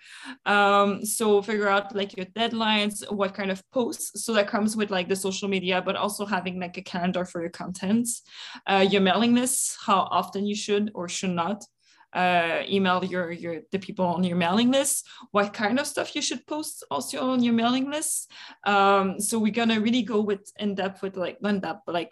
um 0.46 1.04
so 1.04 1.40
figure 1.40 1.68
out 1.68 1.94
like 1.94 2.16
your 2.16 2.26
deadlines 2.26 3.08
what 3.12 3.34
kind 3.34 3.50
of 3.50 3.62
posts 3.70 4.24
so 4.24 4.32
that 4.32 4.48
comes 4.48 4.76
with 4.76 4.90
like 4.90 5.08
the 5.08 5.16
social 5.16 5.48
media 5.48 5.80
but 5.80 5.96
also 5.96 6.26
having 6.26 6.58
like 6.58 6.76
a 6.76 6.82
calendar 6.82 7.24
for 7.24 7.40
your 7.40 7.50
contents 7.50 8.22
uh, 8.66 8.84
your 8.88 9.00
mailing 9.00 9.34
list, 9.34 9.76
how 9.86 10.08
often 10.10 10.44
you 10.46 10.54
should 10.54 10.90
or 10.94 11.08
should 11.08 11.30
not 11.30 11.64
uh, 12.12 12.62
email 12.68 13.04
your 13.04 13.30
your 13.30 13.60
the 13.70 13.78
people 13.78 14.04
on 14.04 14.24
your 14.24 14.36
mailing 14.36 14.70
list 14.70 15.06
what 15.30 15.52
kind 15.52 15.78
of 15.78 15.86
stuff 15.86 16.14
you 16.14 16.22
should 16.22 16.46
post 16.46 16.84
also 16.90 17.30
on 17.30 17.42
your 17.42 17.54
mailing 17.54 17.90
list. 17.90 18.30
Um 18.64 19.20
so 19.20 19.38
we're 19.38 19.52
gonna 19.52 19.80
really 19.80 20.02
go 20.02 20.20
with 20.20 20.50
in 20.58 20.74
depth 20.74 21.02
with 21.02 21.16
like 21.16 21.40
not 21.40 21.54
in 21.54 21.60
depth 21.60 21.82
but 21.86 21.94
like 21.94 22.10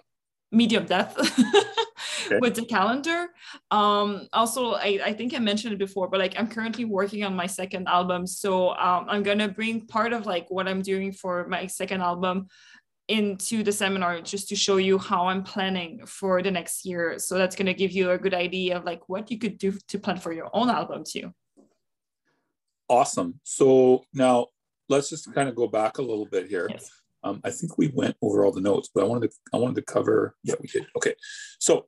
medium 0.51 0.87
depth 0.87 1.17
Okay. 2.27 2.39
with 2.41 2.55
the 2.55 2.65
calendar. 2.65 3.29
Um 3.71 4.29
also 4.33 4.73
I, 4.75 5.01
I 5.05 5.13
think 5.13 5.35
i 5.35 5.39
mentioned 5.39 5.73
it 5.73 5.79
before 5.79 6.09
but 6.09 6.21
like 6.21 6.39
i'm 6.39 6.49
currently 6.49 6.85
working 6.85 7.25
on 7.25 7.35
my 7.35 7.47
second 7.47 7.89
album. 7.89 8.27
So 8.27 8.71
um, 8.71 9.07
i'm 9.09 9.23
gonna 9.23 9.49
bring 9.49 9.87
part 9.87 10.13
of 10.13 10.27
like 10.27 10.47
what 10.51 10.69
i'm 10.69 10.83
doing 10.83 11.13
for 11.13 11.47
my 11.49 11.67
second 11.67 12.03
album 12.03 12.49
into 13.09 13.63
the 13.63 13.73
seminar 13.73 14.21
just 14.21 14.49
to 14.49 14.55
show 14.57 14.77
you 14.77 14.99
how 14.99 15.27
i'm 15.27 15.43
planning 15.43 16.05
for 16.07 16.43
the 16.43 16.51
next 16.51 16.85
year 16.85 17.19
so 17.19 17.37
that's 17.37 17.57
gonna 17.57 17.73
give 17.73 17.91
you 17.91 18.11
a 18.11 18.19
good 18.19 18.35
idea 18.35 18.77
of 18.77 18.85
like 18.85 19.09
what 19.09 19.31
you 19.31 19.39
could 19.39 19.59
do 19.59 19.73
to 19.89 19.99
plan 19.99 20.19
for 20.19 20.33
your 20.33 20.51
own 20.53 20.69
album 20.69 21.03
too 21.05 21.33
Awesome. 22.89 23.39
So 23.45 24.05
now 24.15 24.47
let's 24.89 25.11
just 25.11 25.33
kind 25.35 25.49
of 25.49 25.55
go 25.55 25.69
back 25.69 25.99
a 25.99 26.03
little 26.03 26.27
bit 26.27 26.49
here. 26.49 26.69
yes 26.71 26.91
Um, 27.23 27.41
I 27.45 27.51
think 27.51 27.77
we 27.77 27.89
went 27.89 28.17
over 28.23 28.45
all 28.45 28.53
the 28.53 28.61
notes, 28.61 28.91
but 28.95 29.05
I 29.05 29.07
wanted 29.07 29.31
to 29.31 29.37
I 29.53 29.57
wanted 29.59 29.77
to 29.77 29.93
cover. 29.93 30.37
Yeah, 30.43 30.55
we 30.61 30.69
did. 30.69 30.87
Okay, 30.97 31.15
so 31.59 31.87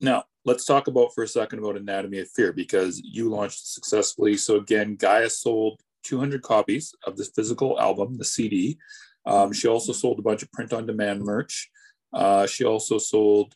now 0.00 0.24
let's 0.44 0.64
talk 0.64 0.88
about 0.88 1.14
for 1.14 1.24
a 1.24 1.28
second 1.28 1.58
about 1.58 1.76
Anatomy 1.76 2.20
of 2.20 2.28
Fear 2.30 2.52
because 2.52 3.00
you 3.00 3.30
launched 3.30 3.66
successfully. 3.66 4.36
So 4.36 4.56
again, 4.56 4.96
Gaia 4.96 5.30
sold 5.30 5.80
200 6.04 6.42
copies 6.42 6.94
of 7.06 7.16
this 7.16 7.30
physical 7.30 7.80
album, 7.80 8.18
the 8.18 8.24
CD. 8.24 8.78
Um, 9.26 9.52
she 9.52 9.68
also 9.68 9.92
sold 9.92 10.18
a 10.18 10.22
bunch 10.22 10.42
of 10.42 10.52
print 10.52 10.72
on 10.72 10.86
demand 10.86 11.20
merch. 11.22 11.68
Uh, 12.12 12.46
she 12.46 12.64
also 12.64 12.98
sold 12.98 13.54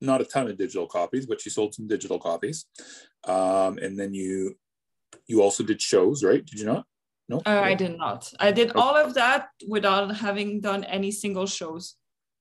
not 0.00 0.20
a 0.20 0.24
ton 0.24 0.48
of 0.48 0.58
digital 0.58 0.86
copies, 0.86 1.26
but 1.26 1.40
she 1.40 1.50
sold 1.50 1.74
some 1.74 1.86
digital 1.86 2.18
copies. 2.18 2.66
Um, 3.24 3.78
and 3.78 3.98
then 3.98 4.14
you 4.14 4.56
you 5.26 5.42
also 5.42 5.62
did 5.62 5.80
shows, 5.80 6.24
right? 6.24 6.44
Did 6.44 6.58
you 6.58 6.66
not? 6.66 6.84
No, 7.28 7.38
uh, 7.46 7.60
I 7.62 7.74
did 7.74 7.96
not. 7.96 8.32
I 8.40 8.50
did 8.50 8.72
all 8.74 8.96
of 8.96 9.14
that 9.14 9.48
without 9.68 10.16
having 10.16 10.60
done 10.60 10.84
any 10.84 11.10
single 11.10 11.46
shows. 11.46 11.96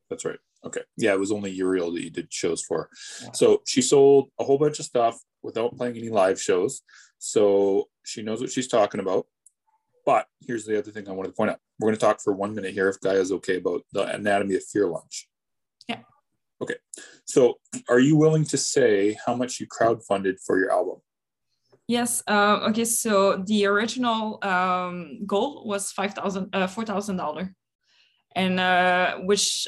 That's 0.09 0.25
right. 0.25 0.39
Okay. 0.65 0.81
Yeah, 0.97 1.13
it 1.13 1.19
was 1.19 1.31
only 1.31 1.51
Uriel 1.51 1.91
that 1.91 2.03
you 2.03 2.09
did 2.09 2.33
shows 2.33 2.61
for. 2.63 2.89
Yeah. 3.21 3.31
So 3.33 3.61
she 3.65 3.81
sold 3.81 4.29
a 4.39 4.43
whole 4.43 4.57
bunch 4.57 4.79
of 4.79 4.85
stuff 4.85 5.19
without 5.43 5.77
playing 5.77 5.97
any 5.97 6.09
live 6.09 6.41
shows. 6.41 6.81
So 7.19 7.89
she 8.03 8.21
knows 8.21 8.41
what 8.41 8.51
she's 8.51 8.67
talking 8.67 8.99
about. 8.99 9.27
But 10.05 10.25
here's 10.39 10.65
the 10.65 10.77
other 10.77 10.91
thing 10.91 11.07
I 11.07 11.11
wanted 11.11 11.29
to 11.29 11.35
point 11.35 11.51
out. 11.51 11.59
We're 11.79 11.87
going 11.87 11.97
to 11.97 12.05
talk 12.05 12.21
for 12.21 12.33
one 12.33 12.55
minute 12.55 12.73
here 12.73 12.89
if 12.89 12.99
Gaia 12.99 13.19
is 13.19 13.31
okay 13.31 13.57
about 13.57 13.81
the 13.93 14.03
anatomy 14.03 14.55
of 14.55 14.63
fear 14.63 14.87
launch. 14.87 15.27
Yeah. 15.87 15.99
Okay. 16.61 16.75
So 17.25 17.59
are 17.89 17.99
you 17.99 18.15
willing 18.15 18.45
to 18.45 18.57
say 18.57 19.17
how 19.25 19.35
much 19.35 19.59
you 19.59 19.67
crowdfunded 19.67 20.35
for 20.45 20.59
your 20.59 20.71
album? 20.71 20.97
Yes. 21.87 22.23
Uh, 22.27 22.59
okay. 22.69 22.85
So 22.85 23.43
the 23.45 23.65
original 23.65 24.39
um, 24.43 25.25
goal 25.25 25.65
was 25.65 25.91
five 25.91 26.13
thousand, 26.13 26.53
uh, 26.53 26.67
four 26.67 26.85
thousand 26.85 27.17
dollar, 27.17 27.53
and 28.35 28.59
uh, 28.59 29.17
which 29.17 29.67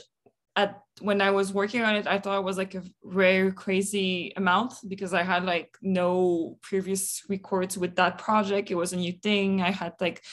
at 0.56 0.83
when 1.02 1.22
I 1.22 1.32
was 1.32 1.54
working 1.54 1.82
on 1.82 1.96
it, 1.96 2.08
I 2.08 2.20
thought 2.20 2.40
it 2.40 2.44
was 2.44 2.58
like 2.58 2.76
a 2.76 2.84
rare, 3.04 3.52
crazy 3.52 4.32
amount 4.36 4.76
because 4.88 5.14
I 5.14 5.24
had 5.24 5.44
like 5.44 5.78
no 5.82 6.58
previous 6.62 7.24
records 7.30 7.78
with 7.78 7.96
that 7.96 8.18
project. 8.18 8.70
It 8.70 8.76
was 8.76 8.94
a 8.94 8.98
new 8.98 9.14
thing. 9.14 9.62
I 9.62 9.72
had 9.72 9.94
like 10.00 10.24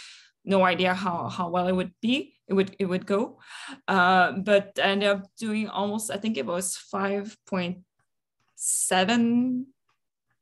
no 0.45 0.65
idea 0.65 0.95
how 0.95 1.29
how 1.29 1.49
well 1.49 1.67
it 1.69 1.75
would 1.75 1.93
be. 2.01 2.35
It 2.47 2.55
would 2.55 2.77
it 2.79 2.87
would 2.87 3.07
go, 3.07 3.39
uh, 3.89 4.33
but 4.33 4.79
I 4.79 4.89
ended 4.89 5.09
up 5.09 5.27
doing 5.39 5.69
almost. 5.69 6.11
I 6.11 6.17
think 6.17 6.37
it 6.37 6.47
was 6.47 6.77
five 6.77 7.37
point 7.47 7.79
seven. 8.57 9.67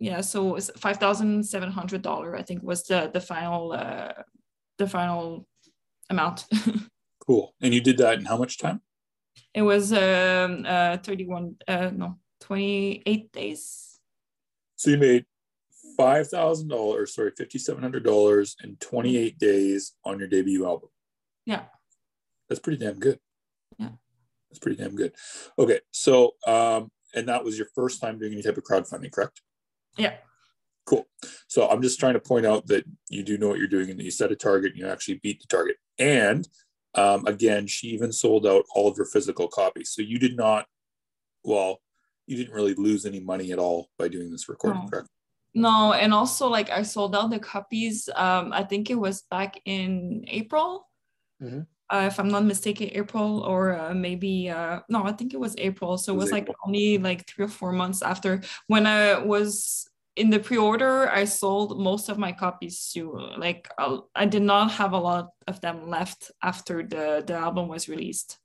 Yeah, 0.00 0.22
so 0.22 0.44
was 0.54 0.70
five 0.76 0.96
thousand 0.96 1.44
seven 1.46 1.70
hundred 1.70 2.02
dollar. 2.02 2.36
I 2.36 2.42
think 2.42 2.62
was 2.62 2.84
the 2.84 3.10
the 3.12 3.20
final 3.20 3.72
uh, 3.72 4.12
the 4.78 4.88
final 4.88 5.46
amount. 6.10 6.46
cool. 7.26 7.54
And 7.60 7.74
you 7.74 7.80
did 7.80 7.98
that 7.98 8.18
in 8.18 8.24
how 8.24 8.38
much 8.38 8.58
time? 8.58 8.80
It 9.54 9.62
was 9.62 9.92
um, 9.92 10.64
uh, 10.66 10.98
31, 10.98 11.56
uh, 11.66 11.90
no, 11.94 12.18
28 12.40 13.32
days. 13.32 13.98
So 14.76 14.90
you 14.90 14.98
made 14.98 15.24
$5,000, 15.98 17.08
sorry, 17.08 17.32
$5,700 17.32 18.54
in 18.62 18.76
28 18.76 19.38
days 19.38 19.94
on 20.04 20.18
your 20.18 20.28
debut 20.28 20.64
album. 20.64 20.90
Yeah. 21.44 21.62
That's 22.48 22.60
pretty 22.60 22.78
damn 22.78 22.98
good. 22.98 23.18
Yeah. 23.78 23.90
That's 24.48 24.60
pretty 24.60 24.82
damn 24.82 24.94
good. 24.94 25.12
Okay. 25.58 25.80
So, 25.90 26.34
um, 26.46 26.90
and 27.14 27.28
that 27.28 27.44
was 27.44 27.58
your 27.58 27.68
first 27.74 28.00
time 28.00 28.18
doing 28.18 28.32
any 28.32 28.42
type 28.42 28.56
of 28.56 28.64
crowdfunding, 28.64 29.10
correct? 29.10 29.42
Yeah. 29.96 30.14
Cool. 30.86 31.06
So 31.48 31.68
I'm 31.68 31.82
just 31.82 31.98
trying 31.98 32.14
to 32.14 32.20
point 32.20 32.46
out 32.46 32.66
that 32.68 32.84
you 33.08 33.22
do 33.22 33.36
know 33.36 33.48
what 33.48 33.58
you're 33.58 33.66
doing 33.66 33.90
and 33.90 33.98
that 33.98 34.04
you 34.04 34.10
set 34.10 34.32
a 34.32 34.36
target 34.36 34.72
and 34.72 34.80
you 34.80 34.88
actually 34.88 35.20
beat 35.22 35.40
the 35.40 35.46
target. 35.48 35.76
And 35.98 36.48
um, 36.94 37.26
again, 37.26 37.66
she 37.66 37.88
even 37.88 38.12
sold 38.12 38.46
out 38.46 38.64
all 38.74 38.88
of 38.88 38.96
her 38.96 39.04
physical 39.04 39.48
copies. 39.48 39.90
So 39.90 40.02
you 40.02 40.18
did 40.18 40.36
not, 40.36 40.66
well, 41.44 41.80
you 42.26 42.36
didn't 42.36 42.54
really 42.54 42.74
lose 42.74 43.06
any 43.06 43.20
money 43.20 43.52
at 43.52 43.58
all 43.58 43.88
by 43.98 44.08
doing 44.08 44.30
this 44.30 44.48
recording, 44.48 44.82
no. 44.82 44.88
correct? 44.88 45.08
No, 45.54 45.92
and 45.92 46.12
also 46.12 46.48
like 46.48 46.70
I 46.70 46.82
sold 46.82 47.16
out 47.16 47.30
the 47.30 47.38
copies. 47.38 48.08
Um, 48.14 48.52
I 48.52 48.62
think 48.62 48.90
it 48.90 48.94
was 48.94 49.22
back 49.30 49.60
in 49.64 50.24
April, 50.28 50.86
mm-hmm. 51.42 51.60
uh, 51.90 52.06
if 52.06 52.20
I'm 52.20 52.28
not 52.28 52.44
mistaken, 52.44 52.90
April 52.92 53.40
or 53.40 53.78
uh, 53.78 53.94
maybe 53.94 54.50
uh, 54.50 54.80
no, 54.88 55.04
I 55.04 55.12
think 55.12 55.32
it 55.32 55.40
was 55.40 55.54
April. 55.56 55.96
So 55.96 56.12
it 56.12 56.16
was, 56.16 56.30
it 56.30 56.32
was 56.32 56.32
like 56.32 56.48
only 56.66 56.98
like 56.98 57.26
three 57.26 57.46
or 57.46 57.48
four 57.48 57.72
months 57.72 58.02
after 58.02 58.42
when 58.66 58.86
I 58.86 59.18
was 59.18 59.87
in 60.18 60.30
the 60.30 60.40
pre-order 60.40 61.08
i 61.10 61.24
sold 61.24 61.78
most 61.78 62.08
of 62.08 62.18
my 62.18 62.32
copies 62.32 62.90
too 62.92 63.12
like 63.36 63.68
i 64.14 64.26
did 64.26 64.42
not 64.42 64.70
have 64.72 64.92
a 64.92 64.98
lot 64.98 65.30
of 65.48 65.60
them 65.60 65.88
left 65.88 66.30
after 66.42 66.82
the 66.82 67.24
the 67.26 67.34
album 67.34 67.66
was 67.68 67.88
released. 67.88 68.38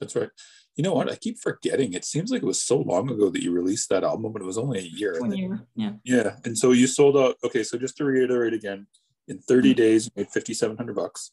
That's 0.00 0.16
right. 0.16 0.30
You 0.76 0.82
know 0.84 0.94
what? 0.94 1.12
I 1.12 1.16
keep 1.16 1.38
forgetting. 1.38 1.92
It 1.92 2.06
seems 2.06 2.30
like 2.30 2.42
it 2.42 2.46
was 2.46 2.62
so 2.62 2.78
long 2.78 3.10
ago 3.10 3.28
that 3.28 3.42
you 3.42 3.52
released 3.52 3.90
that 3.90 4.02
album 4.02 4.32
but 4.32 4.42
it 4.42 4.46
was 4.46 4.58
only 4.58 4.78
a 4.78 4.90
year. 5.00 5.20
One 5.20 5.36
year 5.36 5.66
yeah. 5.76 5.92
Yeah 6.04 6.36
and 6.44 6.56
so 6.56 6.72
you 6.72 6.86
sold 6.86 7.16
out 7.16 7.36
okay 7.44 7.62
so 7.62 7.78
just 7.78 7.96
to 7.98 8.04
reiterate 8.04 8.54
again 8.54 8.86
in 9.28 9.38
30 9.38 9.70
mm-hmm. 9.70 9.76
days 9.76 10.06
you 10.06 10.12
made 10.16 10.30
5700 10.30 10.96
bucks 10.96 11.32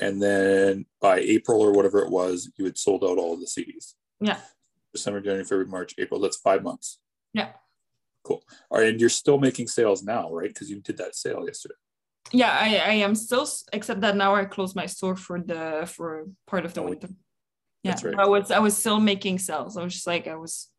and 0.00 0.20
then 0.22 0.86
by 1.00 1.18
april 1.18 1.60
or 1.60 1.72
whatever 1.72 2.00
it 2.00 2.10
was 2.10 2.50
you 2.56 2.64
had 2.64 2.76
sold 2.76 3.02
out 3.02 3.18
all 3.18 3.34
of 3.34 3.40
the 3.40 3.46
cds 3.46 3.94
yeah. 4.20 4.38
December 4.92 5.20
january 5.20 5.44
february 5.44 5.66
march 5.66 5.94
april 5.98 6.20
that's 6.20 6.36
five 6.36 6.62
months. 6.62 7.00
Yeah 7.32 7.52
Cool. 8.24 8.42
All 8.70 8.78
right, 8.78 8.88
and 8.88 9.00
you're 9.00 9.10
still 9.10 9.38
making 9.38 9.68
sales 9.68 10.02
now, 10.02 10.32
right? 10.32 10.48
Because 10.48 10.70
you 10.70 10.80
did 10.80 10.96
that 10.96 11.14
sale 11.14 11.44
yesterday. 11.46 11.74
Yeah, 12.32 12.50
I, 12.50 12.76
I 12.76 12.92
am 12.94 13.14
still, 13.14 13.46
except 13.72 14.00
that 14.00 14.16
now 14.16 14.34
I 14.34 14.46
closed 14.46 14.74
my 14.74 14.86
store 14.86 15.14
for 15.14 15.40
the 15.40 15.88
for 15.94 16.26
part 16.46 16.64
of 16.64 16.72
the 16.74 16.80
oh, 16.80 16.88
winter. 16.88 17.08
Yeah, 17.82 17.92
that's 17.92 18.02
right. 18.02 18.18
I 18.18 18.26
was 18.26 18.50
I 18.50 18.58
was 18.58 18.76
still 18.76 18.98
making 18.98 19.38
sales. 19.38 19.76
I 19.76 19.84
was 19.84 19.92
just 19.92 20.06
like 20.06 20.26
I 20.26 20.36
was 20.36 20.70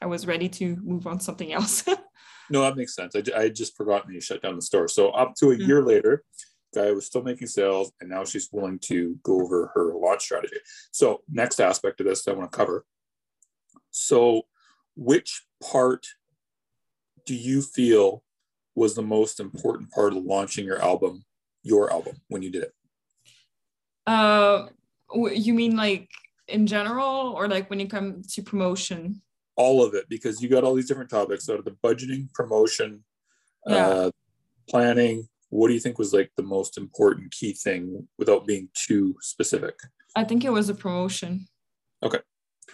I 0.00 0.06
was 0.06 0.26
ready 0.26 0.48
to 0.48 0.76
move 0.82 1.06
on 1.06 1.20
something 1.20 1.52
else. 1.52 1.84
no, 2.50 2.62
that 2.62 2.76
makes 2.76 2.94
sense. 2.94 3.14
I, 3.14 3.22
I 3.36 3.48
just 3.50 3.76
forgotten 3.76 4.12
you 4.14 4.20
shut 4.20 4.42
down 4.42 4.56
the 4.56 4.62
store. 4.62 4.88
So 4.88 5.10
up 5.10 5.34
to 5.36 5.50
a 5.50 5.54
mm-hmm. 5.54 5.68
year 5.68 5.82
later, 5.82 6.24
Gaia 6.74 6.94
was 6.94 7.06
still 7.06 7.22
making 7.22 7.48
sales, 7.48 7.92
and 8.00 8.10
now 8.10 8.24
she's 8.24 8.48
willing 8.50 8.78
to 8.80 9.18
go 9.22 9.42
over 9.42 9.70
her 9.74 9.94
launch 9.94 10.22
strategy. 10.22 10.56
So 10.90 11.22
next 11.30 11.60
aspect 11.60 12.00
of 12.00 12.06
this 12.06 12.26
I 12.26 12.32
want 12.32 12.50
to 12.50 12.56
cover. 12.56 12.86
So 13.90 14.42
which 14.96 15.44
part 15.62 16.06
do 17.24 17.34
you 17.34 17.62
feel 17.62 18.22
was 18.74 18.94
the 18.94 19.02
most 19.02 19.40
important 19.40 19.90
part 19.90 20.12
of 20.12 20.24
launching 20.24 20.64
your 20.64 20.80
album, 20.82 21.24
your 21.62 21.92
album, 21.92 22.16
when 22.28 22.42
you 22.42 22.50
did 22.50 22.64
it? 22.64 22.72
Uh, 24.06 24.66
you 25.14 25.54
mean 25.54 25.76
like 25.76 26.10
in 26.48 26.66
general, 26.66 27.32
or 27.36 27.48
like 27.48 27.70
when 27.70 27.80
you 27.80 27.88
come 27.88 28.22
to 28.30 28.42
promotion? 28.42 29.22
All 29.56 29.84
of 29.84 29.94
it, 29.94 30.08
because 30.08 30.42
you 30.42 30.48
got 30.48 30.64
all 30.64 30.74
these 30.74 30.88
different 30.88 31.10
topics 31.10 31.48
out 31.48 31.58
of 31.58 31.64
the 31.64 31.76
budgeting, 31.82 32.32
promotion, 32.32 33.04
yeah. 33.66 33.86
uh, 33.86 34.10
planning. 34.68 35.28
What 35.50 35.68
do 35.68 35.74
you 35.74 35.80
think 35.80 35.98
was 35.98 36.12
like 36.12 36.32
the 36.36 36.42
most 36.42 36.76
important 36.76 37.30
key 37.30 37.52
thing 37.52 38.08
without 38.18 38.46
being 38.46 38.68
too 38.74 39.14
specific? 39.20 39.76
I 40.16 40.24
think 40.24 40.44
it 40.44 40.50
was 40.50 40.68
a 40.68 40.74
promotion. 40.74 41.46
Okay, 42.02 42.18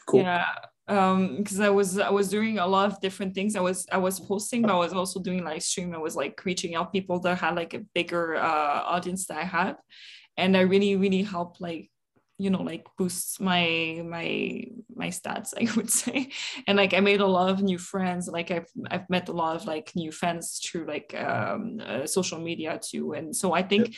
cool. 0.06 0.22
Yeah, 0.22 0.46
um 0.90 1.36
because 1.36 1.60
i 1.60 1.70
was 1.70 1.98
i 1.98 2.10
was 2.10 2.28
doing 2.28 2.58
a 2.58 2.66
lot 2.66 2.90
of 2.90 3.00
different 3.00 3.34
things. 3.34 3.54
I 3.56 3.60
was 3.60 3.86
i 3.92 3.98
was 3.98 4.18
posting 4.18 4.62
but 4.62 4.72
i 4.72 4.78
was 4.78 4.92
also 4.92 5.20
doing 5.20 5.44
live 5.44 5.62
stream. 5.62 5.94
I 5.94 5.98
was 5.98 6.16
like 6.16 6.44
reaching 6.44 6.74
out 6.74 6.92
people 6.92 7.20
that 7.20 7.38
had 7.38 7.54
like 7.54 7.74
a 7.74 7.84
bigger 7.94 8.36
uh 8.36 8.82
audience 8.94 9.26
that 9.26 9.38
i 9.38 9.44
had. 9.44 9.76
And 10.36 10.56
i 10.56 10.60
really 10.60 10.96
really 10.96 11.22
helped 11.22 11.60
like 11.60 11.90
you 12.38 12.50
know 12.50 12.62
like 12.62 12.86
boost 12.98 13.40
my 13.40 14.02
my 14.04 14.64
my 14.94 15.08
stats 15.08 15.54
i 15.62 15.72
would 15.76 15.90
say. 15.90 16.30
And 16.66 16.76
like 16.76 16.92
i 16.92 17.00
made 17.00 17.20
a 17.20 17.26
lot 17.26 17.50
of 17.50 17.62
new 17.62 17.78
friends. 17.78 18.26
Like 18.26 18.50
i've 18.50 18.70
i've 18.90 19.08
met 19.08 19.28
a 19.28 19.32
lot 19.32 19.56
of 19.56 19.66
like 19.66 19.92
new 19.94 20.10
fans 20.10 20.58
through 20.64 20.86
like 20.86 21.14
um 21.14 21.80
uh, 21.84 22.06
social 22.06 22.40
media 22.40 22.80
too. 22.82 23.12
And 23.12 23.34
so 23.34 23.52
i 23.52 23.62
think 23.62 23.94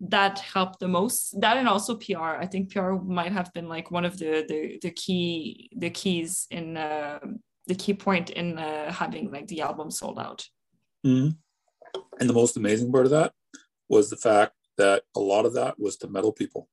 that 0.00 0.38
helped 0.38 0.80
the 0.80 0.88
most. 0.88 1.40
That 1.40 1.56
and 1.56 1.68
also 1.68 1.96
pr 1.96 2.18
i 2.18 2.46
think 2.46 2.72
pr 2.72 2.92
might 2.92 3.32
have 3.32 3.52
been 3.52 3.68
like 3.68 3.90
one 3.90 4.04
of 4.04 4.18
the 4.18 4.44
the, 4.48 4.78
the 4.82 4.90
key 4.90 5.70
the 5.76 5.90
keys 5.90 6.46
in 6.50 6.76
uh, 6.76 7.18
the 7.66 7.74
key 7.74 7.94
point 7.94 8.30
in 8.30 8.58
uh, 8.58 8.92
having 8.92 9.30
like 9.30 9.48
the 9.48 9.62
album 9.62 9.90
sold 9.90 10.18
out. 10.18 10.46
Mm-hmm. 11.06 11.30
and 12.18 12.28
the 12.28 12.34
most 12.34 12.56
amazing 12.56 12.90
part 12.90 13.04
of 13.04 13.12
that 13.12 13.32
was 13.88 14.10
the 14.10 14.16
fact 14.16 14.54
that 14.76 15.04
a 15.14 15.20
lot 15.20 15.46
of 15.46 15.54
that 15.54 15.78
was 15.78 15.96
to 15.98 16.08
metal 16.08 16.32
people. 16.32 16.68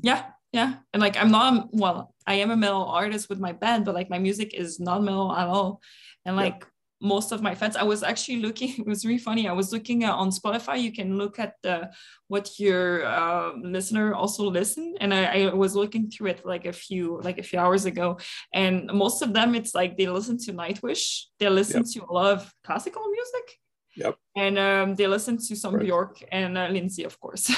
Yeah 0.00 0.24
yeah. 0.52 0.74
And 0.92 1.00
like 1.00 1.16
i'm 1.16 1.30
not 1.30 1.68
well 1.72 2.14
i 2.26 2.34
am 2.34 2.50
a 2.50 2.56
metal 2.56 2.84
artist 2.84 3.28
with 3.28 3.38
my 3.38 3.52
band 3.52 3.84
but 3.84 3.94
like 3.94 4.10
my 4.10 4.18
music 4.18 4.54
is 4.54 4.80
not 4.80 5.02
metal 5.02 5.32
at 5.32 5.48
all. 5.48 5.80
And 6.24 6.36
like 6.36 6.60
yeah 6.60 6.68
most 7.00 7.32
of 7.32 7.42
my 7.42 7.54
fans. 7.54 7.76
I 7.76 7.82
was 7.82 8.02
actually 8.02 8.40
looking 8.40 8.70
it 8.78 8.86
was 8.86 9.04
really 9.04 9.18
funny. 9.18 9.48
I 9.48 9.52
was 9.52 9.72
looking 9.72 10.04
uh, 10.04 10.14
on 10.14 10.30
spotify. 10.30 10.80
You 10.80 10.92
can 10.92 11.16
look 11.16 11.38
at 11.38 11.54
the 11.62 11.90
what 12.28 12.58
your 12.58 13.04
uh, 13.04 13.52
listener 13.62 14.14
also 14.14 14.44
listen. 14.50 14.94
And 15.00 15.12
I, 15.12 15.44
I, 15.44 15.54
was 15.54 15.74
looking 15.74 16.10
through 16.10 16.28
it 16.28 16.46
like 16.46 16.64
a 16.64 16.72
few 16.72 17.20
like 17.22 17.38
a 17.38 17.42
few 17.42 17.58
hours 17.58 17.84
ago. 17.84 18.18
And 18.52 18.90
most 18.92 19.22
of 19.22 19.32
them 19.32 19.54
it's 19.54 19.74
like 19.74 19.96
they 19.96 20.06
listen 20.06 20.38
to 20.38 20.52
nightwish. 20.52 21.24
They 21.38 21.48
listen 21.48 21.82
yep. 21.84 21.92
to 21.92 22.10
a 22.10 22.12
lot 22.12 22.32
of 22.32 22.52
classical 22.64 23.02
music. 23.08 23.58
Yep. 23.96 24.16
And 24.36 24.58
um, 24.58 24.94
they 24.94 25.06
listen 25.06 25.38
to 25.38 25.56
some 25.56 25.74
right. 25.74 25.84
bjork 25.84 26.22
and 26.30 26.58
uh, 26.58 26.68
lindsay 26.68 27.04
of 27.04 27.18
course. 27.20 27.50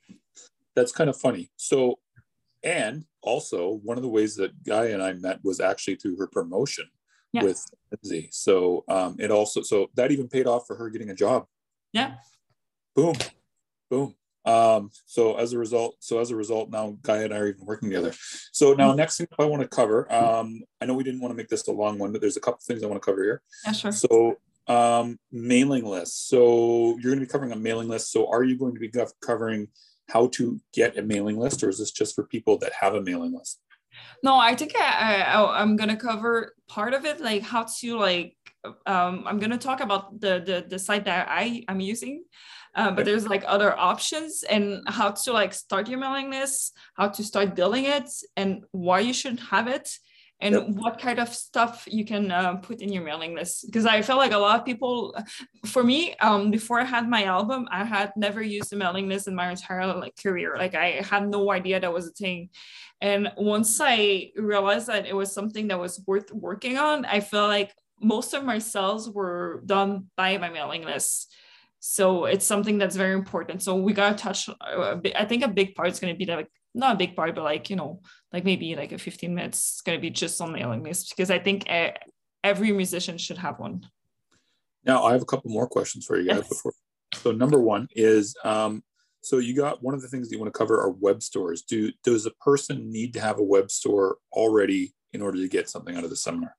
That's 0.76 0.92
kind 0.92 1.08
of 1.08 1.16
funny. 1.16 1.50
So 1.56 1.98
and 2.62 3.04
also 3.22 3.80
one 3.82 3.96
of 3.96 4.02
the 4.02 4.08
ways 4.08 4.36
that 4.36 4.62
Gaia 4.64 4.92
and 4.92 5.02
i 5.02 5.12
met 5.12 5.40
was 5.44 5.60
actually 5.60 5.96
through 5.96 6.16
her 6.16 6.26
promotion 6.26 6.86
yeah. 7.36 7.42
with 7.42 7.64
Lindsay. 7.92 8.28
So 8.32 8.84
um, 8.88 9.16
it 9.18 9.30
also 9.30 9.62
so 9.62 9.88
that 9.94 10.10
even 10.10 10.28
paid 10.28 10.46
off 10.46 10.66
for 10.66 10.76
her 10.76 10.90
getting 10.90 11.10
a 11.10 11.14
job. 11.14 11.46
Yeah. 11.92 12.14
Boom, 12.94 13.14
boom. 13.90 14.14
Um, 14.44 14.90
so 15.06 15.36
as 15.36 15.52
a 15.52 15.58
result, 15.58 15.96
so 15.98 16.20
as 16.20 16.30
a 16.30 16.36
result, 16.36 16.70
now 16.70 16.96
Gaia 17.02 17.24
and 17.24 17.34
I 17.34 17.38
are 17.38 17.48
even 17.48 17.66
working 17.66 17.90
together. 17.90 18.12
So 18.52 18.74
now 18.74 18.88
Mm-hmm. 18.88 18.96
next 18.98 19.18
thing 19.18 19.26
I 19.38 19.44
want 19.44 19.62
to 19.62 19.68
cover, 19.68 20.10
um, 20.12 20.62
I 20.80 20.86
know 20.86 20.94
we 20.94 21.04
didn't 21.04 21.20
want 21.20 21.32
to 21.32 21.36
make 21.36 21.48
this 21.48 21.66
a 21.66 21.72
long 21.72 21.98
one, 21.98 22.12
but 22.12 22.20
there's 22.20 22.36
a 22.36 22.40
couple 22.40 22.60
things 22.62 22.82
I 22.82 22.86
want 22.86 23.02
to 23.02 23.04
cover 23.04 23.22
here. 23.24 23.42
Yeah, 23.64 23.72
sure. 23.72 23.92
So 23.92 24.36
um, 24.68 25.18
mailing 25.32 25.84
lists. 25.84 26.28
So 26.28 26.96
you're 27.00 27.12
going 27.12 27.20
to 27.20 27.26
be 27.26 27.30
covering 27.30 27.52
a 27.52 27.56
mailing 27.56 27.88
list. 27.88 28.12
So 28.12 28.30
are 28.30 28.44
you 28.44 28.56
going 28.56 28.74
to 28.74 28.80
be 28.80 28.90
covering 29.20 29.68
how 30.08 30.28
to 30.28 30.60
get 30.72 30.96
a 30.96 31.02
mailing 31.02 31.38
list, 31.38 31.64
or 31.64 31.68
is 31.68 31.78
this 31.78 31.90
just 31.90 32.14
for 32.14 32.24
people 32.24 32.58
that 32.58 32.72
have 32.80 32.94
a 32.94 33.02
mailing 33.02 33.34
list? 33.34 33.60
No, 34.22 34.38
I 34.38 34.54
think 34.54 34.74
I, 34.76 35.22
I 35.22 35.60
I'm 35.60 35.76
gonna 35.76 35.96
cover 35.96 36.54
part 36.68 36.94
of 36.94 37.04
it, 37.04 37.20
like 37.20 37.42
how 37.42 37.66
to 37.80 37.98
like 37.98 38.36
um 38.86 39.24
I'm 39.26 39.38
gonna 39.38 39.58
talk 39.58 39.80
about 39.80 40.20
the 40.20 40.42
the 40.44 40.66
the 40.68 40.78
site 40.78 41.04
that 41.04 41.28
I 41.30 41.64
am 41.68 41.80
using. 41.80 42.24
Uh, 42.74 42.90
but 42.90 43.06
there's 43.06 43.26
like 43.26 43.42
other 43.46 43.74
options 43.78 44.42
and 44.42 44.82
how 44.86 45.10
to 45.10 45.32
like 45.32 45.54
start 45.54 45.88
your 45.88 45.98
mailing 45.98 46.30
list, 46.30 46.76
how 46.94 47.08
to 47.08 47.24
start 47.24 47.56
building 47.56 47.84
it, 47.84 48.10
and 48.36 48.64
why 48.70 49.00
you 49.00 49.14
should 49.14 49.40
have 49.40 49.66
it, 49.66 49.88
and 50.40 50.54
Yep. 50.54 50.68
what 50.68 50.98
kind 50.98 51.18
of 51.18 51.28
stuff 51.32 51.84
you 51.90 52.04
can 52.04 52.30
uh, 52.30 52.56
put 52.56 52.80
in 52.82 52.92
your 52.92 53.02
mailing 53.02 53.34
list. 53.34 53.66
Because 53.66 53.86
I 53.86 54.02
felt 54.02 54.18
like 54.18 54.32
a 54.32 54.38
lot 54.38 54.58
of 54.58 54.66
people, 54.66 55.16
for 55.64 55.82
me, 55.82 56.14
um, 56.16 56.50
before 56.50 56.78
I 56.78 56.84
had 56.84 57.08
my 57.08 57.24
album, 57.24 57.66
I 57.70 57.84
had 57.84 58.12
never 58.16 58.42
used 58.42 58.72
a 58.72 58.76
mailing 58.76 59.08
list 59.08 59.28
in 59.28 59.34
my 59.34 59.50
entire 59.50 59.86
like 59.94 60.14
career. 60.22 60.56
Like 60.58 60.74
I 60.74 61.00
had 61.02 61.28
no 61.28 61.50
idea 61.50 61.80
that 61.80 61.92
was 61.92 62.08
a 62.08 62.12
thing. 62.12 62.50
And 63.00 63.32
once 63.36 63.80
I 63.80 64.30
realized 64.36 64.88
that 64.88 65.06
it 65.06 65.14
was 65.16 65.32
something 65.32 65.68
that 65.68 65.78
was 65.78 66.02
worth 66.06 66.30
working 66.32 66.76
on, 66.78 67.04
I 67.04 67.20
feel 67.20 67.46
like 67.46 67.74
most 68.00 68.34
of 68.34 68.44
my 68.44 68.58
sales 68.58 69.08
were 69.10 69.62
done 69.64 70.06
by 70.16 70.36
my 70.38 70.50
mailing 70.50 70.84
list. 70.84 71.34
So 71.80 72.24
it's 72.24 72.44
something 72.46 72.78
that's 72.78 72.96
very 72.96 73.14
important. 73.14 73.62
So 73.62 73.76
we 73.76 73.92
gotta 73.92 74.16
touch. 74.16 74.48
uh, 74.48 74.96
I 75.14 75.24
think 75.24 75.44
a 75.44 75.48
big 75.48 75.74
part 75.74 75.88
is 75.88 76.00
gonna 76.00 76.14
be 76.14 76.26
like 76.26 76.48
not 76.76 76.94
a 76.94 76.98
big 76.98 77.16
part, 77.16 77.34
but 77.34 77.44
like 77.44 77.70
you 77.70 77.76
know, 77.76 78.02
like 78.32 78.44
maybe 78.44 78.76
like 78.76 78.92
a 78.92 78.98
15 78.98 79.34
minutes 79.34 79.76
is 79.76 79.80
gonna 79.84 79.98
be 79.98 80.10
just 80.10 80.40
on 80.40 80.52
mailing 80.52 80.82
list 80.82 81.10
because 81.16 81.30
I 81.30 81.38
think 81.38 81.64
every 82.44 82.72
musician 82.72 83.18
should 83.18 83.38
have 83.38 83.58
one. 83.58 83.86
Now 84.84 85.04
I 85.04 85.12
have 85.12 85.22
a 85.22 85.26
couple 85.26 85.50
more 85.50 85.66
questions 85.66 86.04
for 86.04 86.18
you 86.18 86.28
guys 86.28 86.38
Yes. 86.38 86.48
before. 86.48 86.72
So 87.14 87.32
number 87.32 87.58
one 87.58 87.88
is, 87.96 88.36
um, 88.44 88.84
so 89.22 89.38
you 89.38 89.54
got 89.56 89.82
one 89.82 89.94
of 89.94 90.02
the 90.02 90.08
things 90.08 90.28
that 90.28 90.34
you 90.34 90.40
want 90.40 90.52
to 90.52 90.58
cover 90.58 90.80
are 90.80 90.90
web 90.90 91.22
stores. 91.22 91.62
Do 91.62 91.90
does 92.04 92.26
a 92.26 92.30
person 92.32 92.90
need 92.90 93.14
to 93.14 93.20
have 93.20 93.38
a 93.38 93.42
web 93.42 93.70
store 93.70 94.18
already 94.32 94.94
in 95.12 95.22
order 95.22 95.38
to 95.38 95.48
get 95.48 95.68
something 95.68 95.96
out 95.96 96.04
of 96.04 96.10
the 96.10 96.16
seminar? 96.16 96.54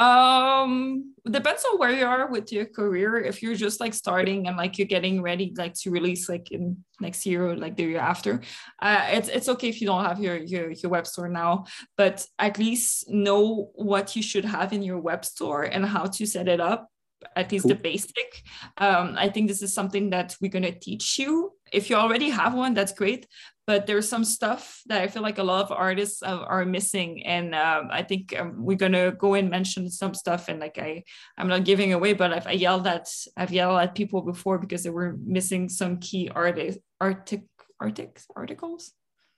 Um, 0.00 1.12
depends 1.30 1.62
on 1.70 1.78
where 1.78 1.92
you 1.92 2.06
are 2.06 2.30
with 2.30 2.50
your 2.52 2.64
career. 2.64 3.18
If 3.18 3.42
you're 3.42 3.54
just 3.54 3.80
like 3.80 3.92
starting 3.92 4.48
and 4.48 4.56
like 4.56 4.78
you're 4.78 4.86
getting 4.86 5.20
ready 5.20 5.52
like 5.58 5.74
to 5.82 5.90
release 5.90 6.26
like 6.26 6.50
in 6.50 6.78
next 7.00 7.26
year 7.26 7.46
or 7.46 7.56
like 7.56 7.76
the 7.76 7.82
year 7.82 8.00
after, 8.00 8.40
uh, 8.80 9.08
it's 9.10 9.28
it's 9.28 9.50
okay 9.50 9.68
if 9.68 9.78
you 9.82 9.86
don't 9.86 10.02
have 10.02 10.18
your 10.18 10.38
your 10.38 10.70
your 10.70 10.90
web 10.90 11.06
store 11.06 11.28
now, 11.28 11.66
but 11.98 12.24
at 12.38 12.58
least 12.58 13.10
know 13.10 13.70
what 13.74 14.16
you 14.16 14.22
should 14.22 14.46
have 14.46 14.72
in 14.72 14.82
your 14.82 14.98
web 14.98 15.22
store 15.22 15.64
and 15.64 15.84
how 15.84 16.04
to 16.06 16.24
set 16.24 16.48
it 16.48 16.60
up. 16.60 16.88
At 17.36 17.52
least 17.52 17.68
the 17.68 17.74
basic. 17.74 18.42
Um, 18.78 19.14
I 19.18 19.28
think 19.28 19.48
this 19.48 19.60
is 19.60 19.74
something 19.74 20.08
that 20.08 20.34
we're 20.40 20.50
gonna 20.50 20.72
teach 20.72 21.18
you. 21.18 21.52
If 21.70 21.90
you 21.90 21.96
already 21.96 22.30
have 22.30 22.54
one, 22.54 22.72
that's 22.72 22.94
great 22.94 23.26
but 23.70 23.86
there's 23.86 24.08
some 24.08 24.24
stuff 24.24 24.82
that 24.86 25.00
I 25.00 25.06
feel 25.06 25.22
like 25.22 25.38
a 25.38 25.44
lot 25.44 25.62
of 25.62 25.70
artists 25.70 26.24
uh, 26.24 26.42
are 26.42 26.64
missing, 26.64 27.24
and 27.24 27.54
um, 27.54 27.86
I 27.92 28.02
think 28.02 28.34
um, 28.36 28.54
we're 28.56 28.76
gonna 28.76 29.12
go 29.12 29.34
and 29.34 29.48
mention 29.48 29.88
some 29.88 30.12
stuff. 30.12 30.48
And 30.48 30.58
like 30.58 30.76
I, 30.76 31.04
I'm 31.38 31.46
not 31.46 31.62
giving 31.62 31.92
away, 31.92 32.14
but 32.14 32.32
I've 32.32 32.48
I 32.48 32.58
yelled 32.58 32.88
at 32.88 33.08
I've 33.36 33.52
yelled 33.52 33.78
at 33.78 33.94
people 33.94 34.22
before 34.22 34.58
because 34.58 34.82
they 34.82 34.90
were 34.90 35.16
missing 35.24 35.68
some 35.68 35.98
key 35.98 36.28
arti- 36.34 36.82
artic 37.00 37.44
artic 37.78 38.18
articles, 38.34 38.90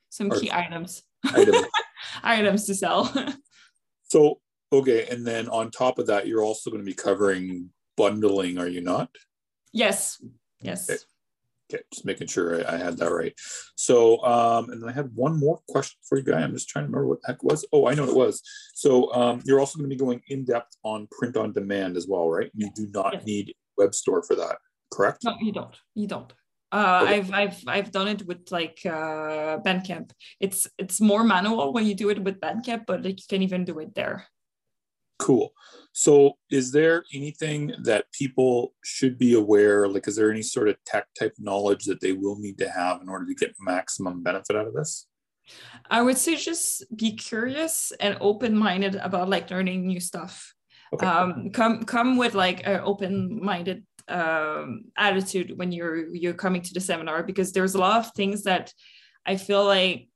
some 0.08 0.30
key 0.30 0.50
items 0.50 1.02
Item. 1.26 1.66
items 2.22 2.64
to 2.68 2.74
sell. 2.74 3.12
so 4.04 4.40
okay, 4.72 5.08
and 5.10 5.26
then 5.26 5.46
on 5.50 5.70
top 5.70 5.98
of 5.98 6.06
that, 6.06 6.26
you're 6.26 6.42
also 6.42 6.70
going 6.70 6.80
to 6.80 6.90
be 6.90 6.94
covering 6.94 7.68
bundling, 7.98 8.56
are 8.56 8.66
you 8.66 8.80
not? 8.80 9.10
yes, 9.74 10.24
yes. 10.62 10.88
Okay. 10.88 11.00
Okay, 11.72 11.82
just 11.92 12.04
making 12.04 12.26
sure 12.26 12.66
I, 12.66 12.74
I 12.74 12.76
had 12.76 12.98
that 12.98 13.10
right. 13.12 13.32
So, 13.76 14.22
um, 14.24 14.70
and 14.70 14.88
I 14.88 14.92
had 14.92 15.10
one 15.14 15.38
more 15.38 15.60
question 15.68 15.98
for 16.06 16.18
you, 16.18 16.24
Gaia. 16.24 16.42
I'm 16.44 16.52
just 16.52 16.68
trying 16.68 16.84
to 16.84 16.88
remember 16.88 17.08
what 17.08 17.22
the 17.22 17.28
heck 17.28 17.42
was. 17.42 17.64
Oh, 17.72 17.86
I 17.86 17.94
know 17.94 18.02
what 18.02 18.10
it 18.10 18.16
was. 18.16 18.42
So, 18.74 19.12
um, 19.14 19.42
you're 19.44 19.60
also 19.60 19.78
going 19.78 19.88
to 19.88 19.94
be 19.94 19.98
going 19.98 20.20
in 20.28 20.44
depth 20.44 20.76
on 20.82 21.08
print 21.10 21.36
on 21.36 21.52
demand 21.52 21.96
as 21.96 22.06
well, 22.08 22.28
right? 22.28 22.50
You 22.54 22.70
do 22.74 22.88
not 22.92 23.14
Yes. 23.14 23.24
need 23.24 23.54
web 23.78 23.94
store 23.94 24.22
for 24.22 24.34
that, 24.36 24.56
correct? 24.92 25.24
No, 25.24 25.34
you 25.40 25.52
don't. 25.52 25.76
You 25.94 26.06
don't. 26.06 26.32
Uh, 26.70 27.00
Okay. 27.02 27.14
I've 27.14 27.32
I've 27.32 27.58
I've 27.66 27.90
done 27.92 28.08
it 28.08 28.26
with 28.26 28.50
like 28.50 28.80
uh, 28.86 29.58
Bandcamp. 29.64 30.10
It's 30.40 30.66
it's 30.78 31.00
more 31.00 31.22
manual 31.24 31.72
when 31.72 31.86
you 31.86 31.94
do 31.94 32.08
it 32.10 32.22
with 32.22 32.40
Bandcamp, 32.40 32.86
but 32.86 33.02
like 33.02 33.18
you 33.18 33.26
can 33.28 33.42
even 33.42 33.64
do 33.64 33.78
it 33.78 33.94
there. 33.94 34.26
Cool. 35.22 35.52
So, 35.92 36.38
is 36.50 36.72
there 36.72 37.04
anything 37.14 37.74
that 37.82 38.10
people 38.12 38.74
should 38.82 39.18
be 39.18 39.34
aware? 39.34 39.86
Like, 39.86 40.08
is 40.08 40.16
there 40.16 40.30
any 40.30 40.42
sort 40.42 40.68
of 40.68 40.76
tech 40.84 41.06
type 41.18 41.34
knowledge 41.38 41.84
that 41.84 42.00
they 42.00 42.12
will 42.12 42.38
need 42.38 42.58
to 42.58 42.68
have 42.68 43.02
in 43.02 43.08
order 43.08 43.26
to 43.26 43.34
get 43.34 43.54
maximum 43.60 44.22
benefit 44.22 44.56
out 44.56 44.66
of 44.66 44.74
this? 44.74 45.06
I 45.90 46.02
would 46.02 46.16
say 46.16 46.36
just 46.36 46.84
be 46.96 47.12
curious 47.12 47.92
and 48.00 48.16
open 48.20 48.56
minded 48.56 48.96
about 48.96 49.28
like 49.28 49.50
learning 49.50 49.86
new 49.86 50.00
stuff. 50.00 50.54
Okay. 50.94 51.06
Um, 51.06 51.50
come 51.50 51.84
come 51.84 52.16
with 52.16 52.34
like 52.34 52.66
an 52.66 52.80
open 52.82 53.38
minded 53.42 53.84
um, 54.08 54.84
attitude 54.96 55.56
when 55.56 55.72
you're 55.72 56.06
you're 56.14 56.34
coming 56.34 56.62
to 56.62 56.74
the 56.74 56.80
seminar 56.80 57.22
because 57.22 57.52
there's 57.52 57.74
a 57.74 57.78
lot 57.78 58.00
of 58.00 58.12
things 58.14 58.44
that 58.44 58.72
I 59.24 59.36
feel 59.36 59.64
like 59.64 60.08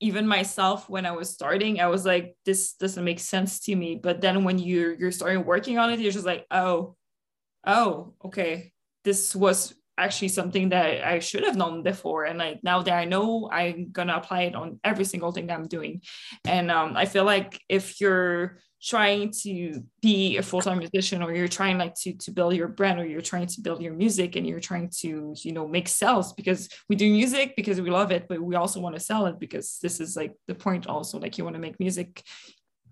even 0.00 0.26
myself 0.26 0.88
when 0.88 1.06
I 1.06 1.12
was 1.12 1.30
starting 1.30 1.80
I 1.80 1.86
was 1.86 2.04
like 2.04 2.36
this 2.44 2.74
doesn't 2.74 3.04
make 3.04 3.20
sense 3.20 3.60
to 3.60 3.76
me 3.76 4.00
but 4.02 4.20
then 4.20 4.44
when 4.44 4.58
you're 4.58 4.92
you're 4.94 5.12
starting 5.12 5.44
working 5.44 5.78
on 5.78 5.92
it 5.92 6.00
you're 6.00 6.12
just 6.12 6.26
like 6.26 6.46
oh 6.50 6.96
oh 7.66 8.14
okay 8.24 8.72
this 9.04 9.34
was 9.34 9.74
actually 9.96 10.28
something 10.28 10.70
that 10.70 11.06
I 11.06 11.18
should 11.20 11.44
have 11.44 11.56
known 11.56 11.82
before. 11.82 12.24
And 12.24 12.38
like 12.38 12.62
now 12.62 12.82
that 12.82 12.92
I 12.92 13.04
know, 13.04 13.48
I'm 13.50 13.90
gonna 13.92 14.16
apply 14.16 14.42
it 14.42 14.54
on 14.54 14.80
every 14.82 15.04
single 15.04 15.32
thing 15.32 15.46
that 15.46 15.58
I'm 15.58 15.68
doing. 15.68 16.02
And 16.44 16.70
um, 16.70 16.96
I 16.96 17.04
feel 17.04 17.24
like 17.24 17.60
if 17.68 18.00
you're 18.00 18.58
trying 18.84 19.30
to 19.30 19.82
be 20.02 20.36
a 20.36 20.42
full-time 20.42 20.78
musician 20.78 21.22
or 21.22 21.34
you're 21.34 21.48
trying 21.48 21.78
like 21.78 21.94
to 21.94 22.12
to 22.14 22.30
build 22.30 22.54
your 22.54 22.68
brand 22.68 23.00
or 23.00 23.06
you're 23.06 23.20
trying 23.20 23.46
to 23.46 23.60
build 23.62 23.80
your 23.82 23.94
music 23.94 24.36
and 24.36 24.46
you're 24.46 24.60
trying 24.60 24.90
to 24.90 25.34
you 25.38 25.52
know 25.52 25.66
make 25.66 25.88
sales 25.88 26.32
because 26.34 26.68
we 26.88 26.96
do 26.96 27.10
music 27.10 27.54
because 27.56 27.80
we 27.80 27.90
love 27.90 28.10
it 28.12 28.26
but 28.28 28.40
we 28.40 28.54
also 28.54 28.80
want 28.80 28.94
to 28.94 29.00
sell 29.00 29.26
it 29.26 29.38
because 29.38 29.78
this 29.82 30.00
is 30.00 30.16
like 30.16 30.34
the 30.48 30.54
point 30.54 30.86
also 30.86 31.18
like 31.18 31.38
you 31.38 31.44
want 31.44 31.54
to 31.54 31.60
make 31.60 31.80
music 31.80 32.22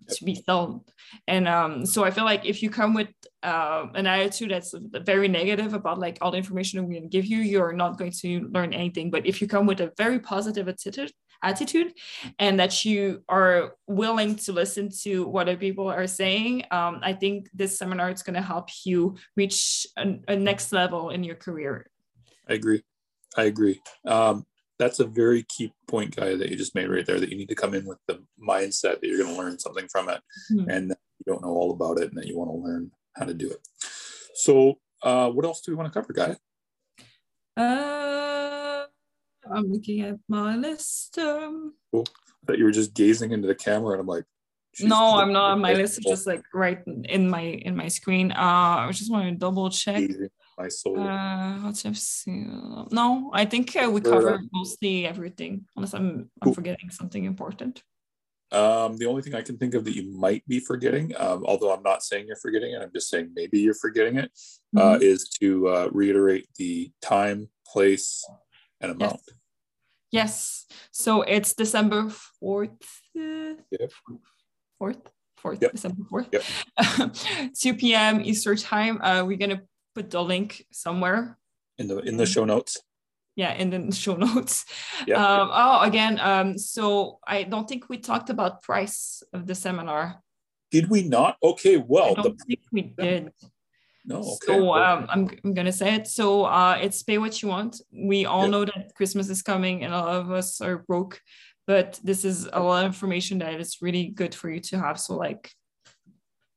to 0.08 0.24
be 0.24 0.34
sold. 0.34 0.90
And 1.28 1.46
um 1.46 1.86
so 1.86 2.04
i 2.04 2.10
feel 2.10 2.24
like 2.24 2.44
if 2.44 2.62
you 2.62 2.70
come 2.70 2.94
with 2.94 3.08
uh, 3.42 3.86
an 3.94 4.06
attitude 4.06 4.50
that's 4.50 4.74
very 5.12 5.28
negative 5.28 5.74
about 5.74 5.98
like 5.98 6.18
all 6.20 6.30
the 6.30 6.38
information 6.38 6.82
we're 6.84 6.98
going 6.98 7.10
to 7.10 7.16
give 7.18 7.26
you 7.26 7.38
you're 7.38 7.72
not 7.72 7.98
going 7.98 8.12
to 8.22 8.48
learn 8.52 8.72
anything. 8.72 9.10
But 9.10 9.26
if 9.26 9.40
you 9.40 9.48
come 9.48 9.66
with 9.66 9.80
a 9.80 9.92
very 9.96 10.20
positive 10.20 10.68
attitude 10.68 11.12
attitude 11.42 11.92
and 12.38 12.58
that 12.60 12.84
you 12.84 13.22
are 13.28 13.74
willing 13.86 14.36
to 14.36 14.52
listen 14.52 14.88
to 15.02 15.26
what 15.26 15.48
other 15.48 15.56
people 15.56 15.88
are 15.88 16.06
saying 16.06 16.64
um, 16.70 17.00
i 17.02 17.12
think 17.12 17.48
this 17.54 17.78
seminar 17.78 18.10
is 18.10 18.22
going 18.22 18.34
to 18.34 18.42
help 18.42 18.68
you 18.84 19.16
reach 19.36 19.86
a, 19.98 20.14
a 20.28 20.36
next 20.36 20.72
level 20.72 21.10
in 21.10 21.24
your 21.24 21.36
career 21.36 21.86
I 22.48 22.54
agree. 22.54 22.82
I 23.36 23.44
agree. 23.44 23.80
Um, 24.04 24.44
that's 24.78 24.98
a 24.98 25.04
very 25.06 25.44
key 25.44 25.72
point, 25.86 26.16
Gaia, 26.16 26.36
that 26.36 26.50
you 26.50 26.56
just 26.56 26.74
made 26.74 26.90
right 26.90 27.06
there. 27.06 27.20
That 27.20 27.30
you 27.30 27.36
need 27.36 27.48
to 27.48 27.54
come 27.54 27.72
in 27.72 27.86
with 27.86 27.98
the 28.08 28.20
mindset 28.36 29.00
that 29.00 29.04
you're 29.04 29.22
going 29.22 29.32
to 29.34 29.40
learn 29.40 29.58
something 29.60 29.86
from 29.88 30.08
it, 30.08 30.20
Mhm. 30.50 30.66
and 30.68 30.90
that 30.90 30.98
you 31.18 31.32
don't 31.32 31.40
know 31.40 31.54
all 31.60 31.70
about 31.70 31.98
it, 32.00 32.08
and 32.08 32.16
that 32.18 32.26
you 32.26 32.36
want 32.36 32.50
to 32.50 32.56
learn 32.56 32.90
how 33.14 33.24
to 33.26 33.32
do 33.32 33.48
it. 33.48 33.60
So, 34.34 34.80
uh, 35.04 35.30
what 35.30 35.44
else 35.44 35.60
do 35.60 35.70
we 35.70 35.76
want 35.76 35.90
to 35.92 35.98
cover, 35.98 36.12
Gaia? 36.12 36.36
uh, 37.56 38.11
i'm 39.50 39.70
looking 39.72 40.00
at 40.02 40.16
my 40.28 40.56
list 40.56 41.18
um, 41.18 41.74
That 42.46 42.58
you 42.58 42.64
were 42.64 42.70
just 42.72 42.94
gazing 42.94 43.32
into 43.32 43.46
the 43.48 43.54
camera, 43.54 43.92
and 43.92 44.00
I'm 44.00 44.06
like, 44.06 44.24
no 44.80 45.18
i'm 45.18 45.32
not 45.32 45.50
on 45.52 45.60
my 45.60 45.74
list 45.74 45.98
is 45.98 46.04
just 46.04 46.26
like 46.26 46.42
right 46.54 46.80
in 47.04 47.28
my 47.28 47.42
in 47.42 47.76
my 47.76 47.88
screen 47.88 48.32
uh 48.32 48.88
i 48.88 48.90
just 48.90 49.12
want 49.12 49.28
to 49.28 49.34
double 49.36 49.68
check 49.68 50.02
my 50.58 50.68
soul. 50.68 50.98
Uh, 50.98 51.54
what 51.60 51.82
I've 51.86 51.98
seen. 51.98 52.86
No, 52.90 53.30
I 53.32 53.44
think 53.46 53.74
uh, 53.74 53.90
we 53.90 54.00
Fair 54.02 54.12
covered 54.12 54.40
enough. 54.40 54.50
mostly 54.52 55.06
everything, 55.06 55.64
unless 55.76 55.94
I'm 55.94 56.30
I'm 56.40 56.48
Cool. 56.48 56.54
forgetting 56.54 56.90
something 56.90 57.24
important. 57.24 57.82
Um, 58.50 58.98
the 58.98 59.06
only 59.06 59.22
thing 59.22 59.34
I 59.34 59.40
can 59.40 59.56
think 59.56 59.72
of 59.74 59.84
that 59.86 59.96
you 59.96 60.12
might 60.12 60.46
be 60.46 60.60
forgetting, 60.60 61.14
um, 61.18 61.44
although 61.46 61.72
I'm 61.74 61.82
not 61.82 62.02
saying 62.02 62.26
you're 62.26 62.36
forgetting 62.36 62.72
it, 62.74 62.82
I'm 62.82 62.92
just 62.92 63.08
saying 63.08 63.32
maybe 63.34 63.60
you're 63.60 63.72
forgetting 63.86 64.16
it, 64.18 64.30
uh, 64.76 64.96
Mhm. 64.98 65.02
is 65.02 65.28
to 65.40 65.68
uh, 65.68 65.88
reiterate 65.90 66.46
the 66.58 66.92
time, 67.00 67.48
place, 67.66 68.22
and 68.82 68.92
amount. 68.92 69.20
Yes. 70.10 70.66
So 70.90 71.22
it's 71.22 71.54
December 71.54 72.10
fourth. 72.40 73.00
Yep. 73.14 73.92
Fourth. 74.78 74.98
Fourth. 75.38 75.62
Yep. 75.62 75.72
December 75.72 76.02
fourth. 76.10 76.28
Yep. 76.32 76.42
2 77.58 77.74
p.m. 77.74 78.20
Eastern 78.20 78.56
time. 78.56 79.00
Uh, 79.02 79.24
we're 79.24 79.38
gonna 79.38 79.62
put 79.94 80.10
the 80.10 80.22
link 80.22 80.66
somewhere. 80.72 81.38
In 81.78 81.88
the 81.88 81.98
in 82.00 82.16
the 82.16 82.26
show 82.26 82.44
notes. 82.44 82.78
yeah 83.34 83.54
in 83.54 83.70
the 83.70 83.90
show 84.04 84.14
notes 84.14 84.66
Yeah. 85.06 85.16
um, 85.16 85.48
oh 85.50 85.80
again 85.88 86.20
um, 86.20 86.58
so 86.58 87.18
i 87.26 87.44
don't 87.44 87.66
think 87.66 87.88
we 87.88 87.96
talked 87.96 88.28
about 88.28 88.60
price 88.62 89.22
of 89.32 89.46
the 89.48 89.54
seminar 89.54 90.20
Did 90.70 90.90
we 90.90 91.00
not? 91.08 91.36
Okay, 91.42 91.76
i 91.80 91.84
well, 91.92 92.14
don't 92.14 92.36
the 92.36 92.44
think 92.44 92.60
we 92.76 92.82
did 92.82 93.32
no, 94.04 94.18
okay. 94.18 94.36
so 94.46 94.74
um, 94.74 95.06
I'm, 95.08 95.30
I'm 95.44 95.54
gonna 95.54 95.72
say 95.72 95.94
it. 95.94 96.06
So 96.08 96.44
uh, 96.44 96.78
it's 96.80 97.02
pay 97.02 97.18
what 97.18 97.40
you 97.42 97.48
want. 97.48 97.80
We 97.92 98.26
all 98.26 98.44
Yeah. 98.44 98.50
know 98.50 98.64
that 98.64 98.94
christmas 98.94 99.28
is 99.28 99.42
coming 99.42 99.84
and 99.84 99.94
a 99.94 99.98
lot 99.98 100.16
of 100.16 100.30
us 100.30 100.60
are 100.60 100.78
broke 100.78 101.20
but 101.66 102.00
this 102.02 102.24
is 102.24 102.48
a 102.52 102.60
lot 102.60 102.84
of 102.84 102.90
information 102.92 103.38
that 103.38 103.60
is 103.60 103.78
really 103.80 104.06
good 104.08 104.34
for 104.34 104.50
you 104.50 104.60
to 104.60 104.78
have. 104.80 104.98
So 104.98 105.14
like 105.16 105.50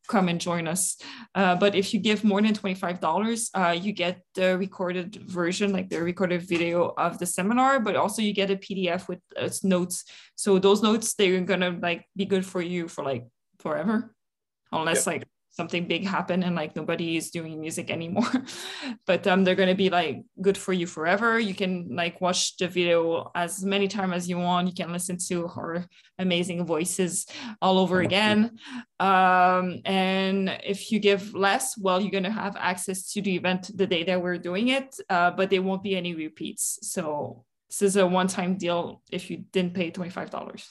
come 0.07 0.29
and 0.29 0.39
join 0.41 0.67
us. 0.67 0.97
Uh, 1.33 1.55
but 1.55 1.73
if 1.75 1.93
you 1.93 1.99
give 1.99 2.23
more 2.23 2.41
than 2.41 2.53
$25 2.53 3.49
uh, 3.55 3.71
you 3.71 3.91
get 3.91 4.21
the 4.35 4.57
recorded 4.57 5.15
version 5.15 5.71
like 5.71 5.89
the 5.89 6.01
recorded 6.01 6.41
video 6.43 6.93
of 6.97 7.17
the 7.17 7.25
seminar 7.25 7.79
but 7.79 7.95
also 7.95 8.21
you 8.21 8.33
get 8.33 8.51
a 8.51 8.55
pdf 8.55 9.07
with 9.07 9.19
notes. 9.63 10.05
So 10.35 10.59
those 10.59 10.83
notes 10.83 11.13
they're 11.15 11.41
gonna 11.41 11.77
like 11.81 12.05
be 12.15 12.25
good 12.25 12.45
for 12.45 12.61
you 12.61 12.87
for 12.87 13.03
like 13.03 13.27
forever. 13.59 14.13
Unless 14.71 15.07
like 15.07 15.23
something 15.55 15.87
big 15.87 16.05
happen 16.05 16.43
and 16.43 16.55
like 16.55 16.75
nobody 16.75 17.15
is 17.15 17.31
doing 17.31 17.59
music 17.59 17.89
anymore. 17.89 18.29
But 19.07 19.25
um 19.27 19.43
they're 19.43 19.55
going 19.55 19.69
to 19.69 19.75
be 19.75 19.89
like 19.89 20.23
good 20.41 20.57
for 20.57 20.73
you 20.73 20.87
forever. 20.87 21.39
You 21.39 21.53
can 21.53 21.95
like 21.95 22.21
watch 22.21 22.57
the 22.57 22.67
video 22.67 23.31
as 23.35 23.63
many 23.63 23.87
times 23.87 24.13
as 24.13 24.29
you 24.29 24.37
want. 24.37 24.67
You 24.67 24.73
can 24.73 24.91
listen 24.91 25.17
to 25.29 25.47
her 25.47 25.85
amazing 26.19 26.65
voices 26.65 27.25
all 27.61 27.77
over 27.79 28.01
again. 28.01 28.57
Um 28.99 29.81
and 29.85 30.49
if 30.63 30.91
you 30.91 30.99
give 30.99 31.33
less 31.33 31.77
well 31.77 32.01
you're 32.01 32.17
going 32.19 32.31
to 32.31 32.41
have 32.43 32.55
access 32.57 33.11
to 33.13 33.21
the 33.21 33.35
event 33.35 33.71
the 33.75 33.87
day 33.87 34.03
that 34.03 34.21
we're 34.21 34.37
doing 34.37 34.69
it 34.69 34.95
uh, 35.09 35.31
but 35.31 35.49
there 35.49 35.61
won't 35.61 35.83
be 35.83 35.95
any 35.95 36.13
repeats. 36.15 36.79
So 36.81 37.45
this 37.69 37.81
is 37.81 37.95
a 37.95 38.07
one-time 38.07 38.57
deal 38.57 39.01
if 39.11 39.29
you 39.29 39.37
didn't 39.51 39.73
pay 39.73 39.91
$25 39.91 40.65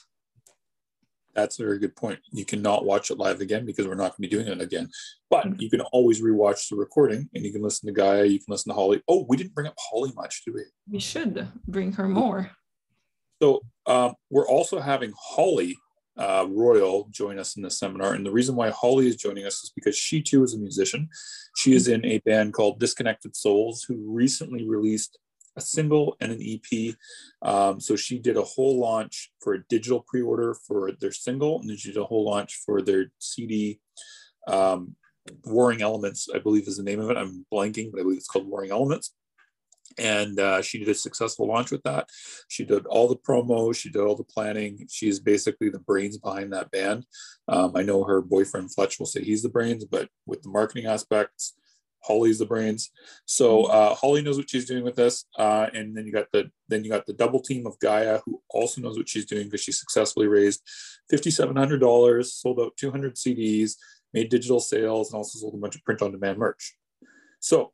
That's 1.35 1.59
a 1.59 1.63
very 1.63 1.79
good 1.79 1.95
point. 1.95 2.19
You 2.31 2.45
cannot 2.45 2.85
watch 2.85 3.11
it 3.11 3.17
live 3.17 3.41
again 3.41 3.65
because 3.65 3.85
we're 3.87 3.95
not 3.95 4.15
going 4.17 4.29
to 4.29 4.29
be 4.29 4.43
doing 4.43 4.47
it 4.47 4.61
again. 4.61 4.89
But 5.29 5.45
Mhm. 5.45 5.61
you 5.61 5.69
can 5.69 5.81
always 5.81 6.21
rewatch 6.21 6.69
the 6.69 6.77
recording 6.77 7.29
and 7.33 7.45
you 7.45 7.51
can 7.51 7.61
listen 7.61 7.87
to 7.87 7.93
Gaia, 7.93 8.23
you 8.25 8.39
can 8.39 8.51
listen 8.53 8.69
to 8.71 8.73
Holly. 8.75 9.03
Oh, 9.07 9.25
we 9.27 9.35
didn't 9.35 9.53
bring 9.53 9.67
up 9.67 9.75
Holly 9.77 10.11
much, 10.15 10.43
did 10.45 10.55
we? 10.55 10.61
we 10.89 10.99
should 10.99 11.47
bring 11.67 11.91
her 11.93 12.07
more 12.07 12.51
So 13.41 13.61
um, 13.85 14.15
we're 14.29 14.47
also 14.47 14.79
having 14.79 15.11
Holly 15.19 15.75
uh, 16.17 16.47
Royal 16.49 17.09
join 17.11 17.37
us 17.37 17.57
in 17.57 17.63
the 17.63 17.69
seminar. 17.69 18.13
And 18.13 18.25
the 18.25 18.31
reason 18.31 18.55
why 18.55 18.69
Holly 18.69 19.07
is 19.07 19.17
joining 19.17 19.45
us 19.45 19.55
is 19.61 19.71
because 19.75 19.97
she 19.97 20.21
too 20.21 20.41
is 20.45 20.53
a 20.53 20.57
musician. 20.57 21.09
She 21.57 21.73
is 21.73 21.89
in 21.89 22.05
a 22.05 22.19
band 22.19 22.53
called 22.53 22.79
Disconnected 22.79 23.35
Souls, 23.35 23.83
who 23.83 23.95
recently 23.97 24.65
released 24.65 25.19
a 25.57 25.61
single 25.61 26.17
and 26.19 26.31
an 26.31 26.41
EP. 26.41 26.95
Um, 27.41 27.79
so 27.79 27.95
she 27.95 28.19
did 28.19 28.37
a 28.37 28.43
whole 28.43 28.79
launch 28.79 29.31
for 29.41 29.53
a 29.53 29.63
digital 29.67 30.03
pre-order 30.07 30.55
for 30.67 30.91
their 30.99 31.11
single, 31.11 31.59
and 31.59 31.69
then 31.69 31.77
she 31.77 31.91
did 31.91 32.01
a 32.01 32.05
whole 32.05 32.25
launch 32.25 32.61
for 32.65 32.81
their 32.81 33.11
CD. 33.19 33.79
Um, 34.47 34.95
Warring 35.43 35.81
Elements, 35.81 36.27
I 36.33 36.39
believe, 36.39 36.67
is 36.67 36.77
the 36.77 36.83
name 36.83 36.99
of 36.99 37.09
it. 37.09 37.17
I'm 37.17 37.45
blanking, 37.51 37.91
but 37.91 37.99
I 37.99 38.03
believe 38.03 38.17
it's 38.17 38.27
called 38.27 38.47
Warring 38.47 38.71
Elements 38.71 39.13
and 39.97 40.39
uh, 40.39 40.61
she 40.61 40.79
did 40.79 40.89
a 40.89 40.93
successful 40.93 41.47
launch 41.47 41.71
with 41.71 41.83
that. 41.83 42.09
She 42.47 42.65
did 42.65 42.85
all 42.85 43.07
the 43.07 43.15
promo, 43.15 43.75
she 43.75 43.89
did 43.89 44.01
all 44.01 44.15
the 44.15 44.23
planning. 44.23 44.87
She's 44.89 45.19
basically 45.19 45.69
the 45.69 45.79
brains 45.79 46.17
behind 46.17 46.53
that 46.53 46.71
band. 46.71 47.05
Um, 47.47 47.73
I 47.75 47.83
know 47.83 48.03
her 48.03 48.21
boyfriend 48.21 48.73
Fletch 48.73 48.99
will 48.99 49.05
say 49.05 49.23
he's 49.23 49.43
the 49.43 49.49
brains, 49.49 49.85
but 49.85 50.09
with 50.25 50.41
the 50.41 50.49
marketing 50.49 50.85
aspects, 50.85 51.53
Holly's 52.05 52.39
the 52.39 52.45
brains. 52.45 52.91
So 53.25 53.65
uh, 53.65 53.95
Holly 53.95 54.21
knows 54.21 54.37
what 54.37 54.49
she's 54.49 54.65
doing 54.65 54.83
with 54.83 54.95
this, 54.95 55.25
uh, 55.37 55.67
and 55.73 55.95
then 55.95 56.05
you 56.05 56.11
got 56.11 56.27
the 56.31 56.49
then 56.67 56.83
you 56.83 56.89
got 56.89 57.05
the 57.05 57.13
double 57.13 57.41
team 57.41 57.65
of 57.65 57.79
Gaia 57.79 58.19
who 58.25 58.41
also 58.49 58.81
knows 58.81 58.97
what 58.97 59.09
she's 59.09 59.25
doing 59.25 59.45
because 59.45 59.61
she 59.61 59.71
successfully 59.71 60.27
raised 60.27 60.61
fifty 61.09 61.31
seven 61.31 61.55
hundred 61.55 61.79
dollars, 61.79 62.33
sold 62.33 62.59
out 62.59 62.77
two 62.77 62.91
hundred 62.91 63.15
CDs, 63.15 63.73
made 64.13 64.29
digital 64.29 64.59
sales, 64.59 65.11
and 65.11 65.17
also 65.17 65.39
sold 65.39 65.53
a 65.53 65.57
bunch 65.57 65.75
of 65.75 65.83
print 65.83 66.01
on 66.01 66.11
demand 66.11 66.37
merch. 66.37 66.75
So 67.39 67.71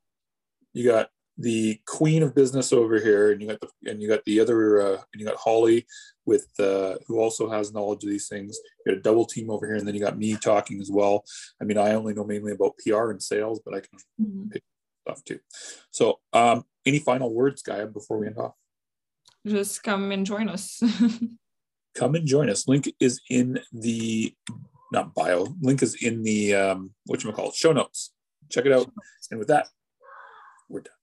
you 0.73 0.85
got 0.85 1.09
the 1.41 1.79
queen 1.87 2.23
of 2.23 2.35
business 2.35 2.71
over 2.71 2.99
here, 2.99 3.31
and 3.31 3.41
you 3.41 3.47
got 3.47 3.59
the 3.61 3.69
and 3.89 4.01
you 4.01 4.07
got 4.07 4.23
the 4.25 4.39
other 4.39 4.81
uh, 4.81 5.01
and 5.13 5.19
you 5.19 5.25
got 5.25 5.35
Holly 5.37 5.85
with 6.25 6.47
uh, 6.59 6.95
who 7.07 7.19
also 7.19 7.49
has 7.49 7.73
knowledge 7.73 8.03
of 8.03 8.09
these 8.09 8.27
things. 8.27 8.59
You 8.85 8.93
got 8.93 8.99
a 8.99 9.01
double 9.01 9.25
team 9.25 9.49
over 9.49 9.65
here, 9.65 9.75
and 9.75 9.87
then 9.87 9.95
you 9.95 10.01
got 10.01 10.17
me 10.17 10.35
talking 10.37 10.79
as 10.81 10.91
well. 10.91 11.23
I 11.61 11.65
mean, 11.65 11.77
I 11.77 11.93
only 11.93 12.13
know 12.13 12.25
mainly 12.25 12.51
about 12.53 12.77
PR 12.77 13.11
and 13.11 13.21
sales, 13.21 13.61
but 13.65 13.73
I 13.73 13.79
can 13.81 13.99
Mhm. 14.21 14.61
stuff 15.01 15.23
too. 15.23 15.39
So, 15.91 16.19
um, 16.33 16.65
any 16.85 16.99
final 16.99 17.33
words, 17.33 17.61
Gaia, 17.61 17.87
before 17.87 18.17
we 18.17 18.27
end 18.27 18.37
off? 18.37 18.55
just 19.45 19.81
come 19.81 20.11
and 20.11 20.23
join 20.23 20.47
us 20.47 20.79
Come 21.95 22.15
and 22.15 22.25
join 22.25 22.49
us. 22.49 22.67
Link 22.67 22.93
is 22.99 23.19
in 23.29 23.59
the 23.73 24.33
not 24.93 25.13
bio. 25.13 25.47
Link 25.61 25.81
is 25.83 25.95
in 26.01 26.23
the 26.23 26.55
um, 26.55 26.91
what 27.05 27.23
you 27.23 27.31
call 27.33 27.49
it 27.49 27.55
show 27.55 27.73
notes. 27.73 28.13
Check 28.49 28.65
it 28.65 28.71
out. 28.71 28.91
And 29.29 29.39
with 29.39 29.49
that, 29.49 29.67
we're 30.69 30.81
done. 30.81 30.93